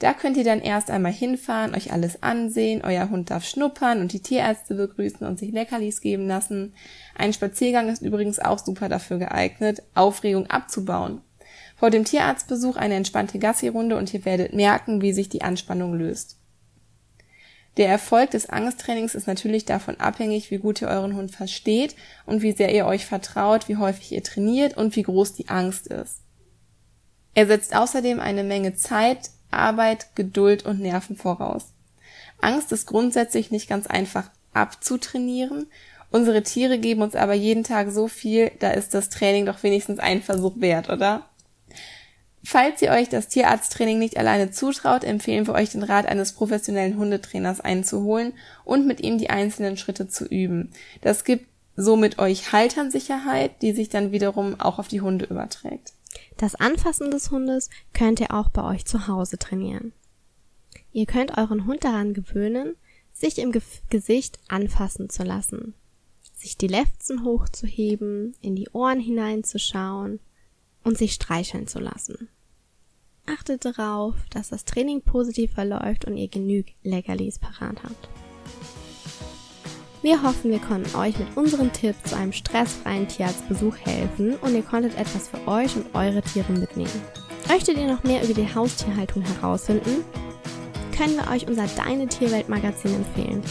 Da 0.00 0.12
könnt 0.12 0.36
ihr 0.36 0.44
dann 0.44 0.60
erst 0.60 0.90
einmal 0.90 1.12
hinfahren, 1.12 1.74
euch 1.74 1.92
alles 1.92 2.22
ansehen, 2.22 2.82
euer 2.84 3.10
Hund 3.10 3.30
darf 3.30 3.44
schnuppern 3.44 4.00
und 4.00 4.12
die 4.12 4.20
Tierärzte 4.20 4.74
begrüßen 4.74 5.26
und 5.26 5.38
sich 5.38 5.52
Leckerlis 5.52 6.00
geben 6.00 6.26
lassen. 6.26 6.74
Ein 7.16 7.32
Spaziergang 7.32 7.88
ist 7.88 8.02
übrigens 8.02 8.40
auch 8.40 8.58
super 8.58 8.88
dafür 8.88 9.18
geeignet, 9.18 9.82
Aufregung 9.94 10.48
abzubauen. 10.48 11.20
Vor 11.76 11.90
dem 11.90 12.04
Tierarztbesuch 12.04 12.76
eine 12.76 12.94
entspannte 12.94 13.38
Gassi-Runde 13.38 13.96
und 13.96 14.12
ihr 14.14 14.24
werdet 14.24 14.52
merken, 14.52 15.00
wie 15.00 15.12
sich 15.12 15.28
die 15.28 15.42
Anspannung 15.42 15.94
löst. 15.94 16.38
Der 17.76 17.88
Erfolg 17.88 18.30
des 18.30 18.48
Angsttrainings 18.48 19.14
ist 19.14 19.26
natürlich 19.26 19.64
davon 19.64 19.98
abhängig, 19.98 20.50
wie 20.50 20.58
gut 20.58 20.80
ihr 20.80 20.88
euren 20.88 21.16
Hund 21.16 21.32
versteht 21.32 21.96
und 22.24 22.42
wie 22.42 22.52
sehr 22.52 22.72
ihr 22.72 22.86
euch 22.86 23.04
vertraut, 23.04 23.68
wie 23.68 23.76
häufig 23.76 24.12
ihr 24.12 24.22
trainiert 24.22 24.76
und 24.76 24.94
wie 24.94 25.02
groß 25.02 25.34
die 25.34 25.48
Angst 25.48 25.88
ist. 25.88 26.20
Er 27.34 27.46
setzt 27.48 27.74
außerdem 27.74 28.20
eine 28.20 28.44
Menge 28.44 28.74
Zeit, 28.74 29.30
Arbeit, 29.50 30.14
Geduld 30.14 30.64
und 30.64 30.80
Nerven 30.80 31.16
voraus. 31.16 31.72
Angst 32.40 32.70
ist 32.70 32.86
grundsätzlich 32.86 33.50
nicht 33.50 33.68
ganz 33.68 33.88
einfach 33.88 34.30
abzutrainieren. 34.52 35.66
Unsere 36.10 36.44
Tiere 36.44 36.78
geben 36.78 37.02
uns 37.02 37.16
aber 37.16 37.34
jeden 37.34 37.64
Tag 37.64 37.90
so 37.90 38.06
viel, 38.06 38.52
da 38.60 38.70
ist 38.70 38.94
das 38.94 39.08
Training 39.08 39.46
doch 39.46 39.64
wenigstens 39.64 39.98
ein 39.98 40.22
Versuch 40.22 40.60
wert, 40.60 40.90
oder? 40.90 41.28
Falls 42.54 42.80
ihr 42.82 42.92
euch 42.92 43.08
das 43.08 43.26
Tierarzttraining 43.26 43.98
nicht 43.98 44.16
alleine 44.16 44.52
zutraut, 44.52 45.02
empfehlen 45.02 45.44
wir 45.48 45.54
euch 45.54 45.70
den 45.70 45.82
Rat 45.82 46.06
eines 46.06 46.34
professionellen 46.34 46.96
Hundetrainers 46.96 47.60
einzuholen 47.60 48.32
und 48.64 48.86
mit 48.86 49.00
ihm 49.00 49.18
die 49.18 49.28
einzelnen 49.28 49.76
Schritte 49.76 50.06
zu 50.06 50.24
üben. 50.24 50.70
Das 51.00 51.24
gibt 51.24 51.48
somit 51.74 52.20
euch 52.20 52.52
Halternsicherheit, 52.52 53.60
die 53.60 53.72
sich 53.72 53.88
dann 53.88 54.12
wiederum 54.12 54.60
auch 54.60 54.78
auf 54.78 54.86
die 54.86 55.00
Hunde 55.00 55.24
überträgt. 55.24 55.94
Das 56.36 56.54
Anfassen 56.54 57.10
des 57.10 57.32
Hundes 57.32 57.70
könnt 57.92 58.20
ihr 58.20 58.32
auch 58.32 58.50
bei 58.50 58.62
euch 58.62 58.84
zu 58.84 59.08
Hause 59.08 59.36
trainieren. 59.36 59.92
Ihr 60.92 61.06
könnt 61.06 61.36
euren 61.36 61.66
Hund 61.66 61.82
daran 61.82 62.14
gewöhnen, 62.14 62.76
sich 63.12 63.38
im 63.38 63.50
Ge 63.50 63.62
Gesicht 63.90 64.38
anfassen 64.46 65.10
zu 65.10 65.24
lassen, 65.24 65.74
sich 66.32 66.56
die 66.56 66.68
Lefzen 66.68 67.24
hochzuheben, 67.24 68.36
in 68.40 68.54
die 68.54 68.68
Ohren 68.68 69.00
hineinzuschauen 69.00 70.20
und 70.84 70.96
sich 70.96 71.14
streicheln 71.14 71.66
zu 71.66 71.80
lassen. 71.80 72.28
Achtet 73.26 73.64
darauf, 73.64 74.14
dass 74.30 74.50
das 74.50 74.64
Training 74.64 75.00
positiv 75.00 75.52
verläuft 75.52 76.04
und 76.04 76.16
ihr 76.16 76.28
genügend 76.28 76.74
Leckerlis 76.82 77.38
parat 77.38 77.82
habt. 77.82 78.08
Wir 80.02 80.22
hoffen, 80.22 80.50
wir 80.50 80.58
konnten 80.58 80.94
euch 80.96 81.18
mit 81.18 81.34
unseren 81.36 81.72
Tipps 81.72 82.10
zu 82.10 82.16
einem 82.16 82.32
stressfreien 82.32 83.08
Tierarztbesuch 83.08 83.76
helfen 83.78 84.36
und 84.36 84.54
ihr 84.54 84.62
konntet 84.62 84.98
etwas 84.98 85.28
für 85.28 85.48
euch 85.48 85.74
und 85.76 85.94
eure 85.94 86.20
Tiere 86.20 86.52
mitnehmen. 86.52 87.02
Möchtet 87.48 87.78
ihr 87.78 87.86
noch 87.86 88.04
mehr 88.04 88.22
über 88.22 88.34
die 88.34 88.54
Haustierhaltung 88.54 89.22
herausfinden? 89.22 90.04
können 90.94 91.16
wir 91.16 91.30
euch 91.30 91.46
unser 91.46 91.66
Deine 91.66 92.06
Tierwelt 92.06 92.48
Magazin 92.48 92.94
empfehlen. 92.94 93.42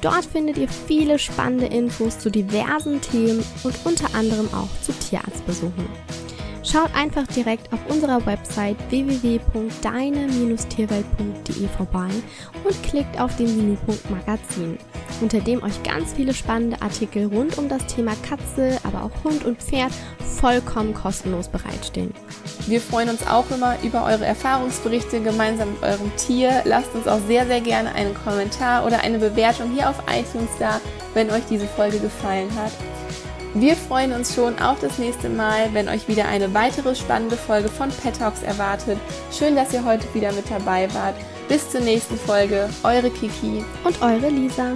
Dort 0.00 0.24
findet 0.24 0.58
ihr 0.58 0.68
viele 0.68 1.18
spannende 1.18 1.66
Infos 1.66 2.18
zu 2.18 2.30
diversen 2.30 3.00
Themen 3.00 3.44
und 3.64 3.74
unter 3.84 4.14
anderem 4.14 4.48
auch 4.52 4.68
zu 4.82 4.92
Tierarztbesuchen. 4.92 5.88
Schaut 6.70 6.94
einfach 6.94 7.26
direkt 7.26 7.72
auf 7.72 7.78
unserer 7.88 8.26
Website 8.26 8.76
www.deine-tierwelt.de 8.90 11.68
vorbei 11.74 12.10
und 12.62 12.82
klickt 12.82 13.18
auf 13.18 13.34
den 13.36 13.56
Menüpunkt 13.56 14.10
Magazin, 14.10 14.76
unter 15.22 15.40
dem 15.40 15.62
euch 15.62 15.82
ganz 15.82 16.12
viele 16.12 16.34
spannende 16.34 16.82
Artikel 16.82 17.24
rund 17.24 17.56
um 17.56 17.70
das 17.70 17.86
Thema 17.86 18.12
Katze, 18.28 18.78
aber 18.84 19.04
auch 19.04 19.24
Hund 19.24 19.46
und 19.46 19.62
Pferd 19.62 19.92
vollkommen 20.18 20.92
kostenlos 20.92 21.48
bereitstehen. 21.48 22.12
Wir 22.66 22.82
freuen 22.82 23.08
uns 23.08 23.26
auch 23.26 23.50
immer 23.50 23.76
über 23.82 24.04
eure 24.04 24.26
Erfahrungsberichte 24.26 25.22
gemeinsam 25.22 25.72
mit 25.72 25.82
eurem 25.82 26.14
Tier. 26.16 26.60
Lasst 26.66 26.94
uns 26.94 27.08
auch 27.08 27.20
sehr, 27.26 27.46
sehr 27.46 27.62
gerne 27.62 27.94
einen 27.94 28.12
Kommentar 28.12 28.84
oder 28.84 29.00
eine 29.00 29.18
Bewertung 29.18 29.72
hier 29.72 29.88
auf 29.88 30.02
iTunes 30.06 30.50
da, 30.58 30.82
wenn 31.14 31.30
euch 31.30 31.46
diese 31.48 31.66
Folge 31.66 31.98
gefallen 31.98 32.54
hat. 32.56 32.72
Wir 33.54 33.76
freuen 33.76 34.12
uns 34.12 34.34
schon 34.34 34.58
auf 34.58 34.78
das 34.80 34.98
nächste 34.98 35.28
Mal, 35.28 35.72
wenn 35.72 35.88
euch 35.88 36.06
wieder 36.06 36.28
eine 36.28 36.52
weitere 36.52 36.94
spannende 36.94 37.36
Folge 37.36 37.68
von 37.68 37.88
Pet 37.90 38.18
Talks 38.18 38.42
erwartet. 38.42 38.98
Schön, 39.32 39.56
dass 39.56 39.72
ihr 39.72 39.84
heute 39.84 40.12
wieder 40.12 40.32
mit 40.32 40.50
dabei 40.50 40.92
wart. 40.94 41.14
Bis 41.48 41.70
zur 41.70 41.80
nächsten 41.80 42.16
Folge. 42.16 42.68
Eure 42.82 43.10
Kiki 43.10 43.64
und 43.84 44.02
eure 44.02 44.28
Lisa. 44.28 44.72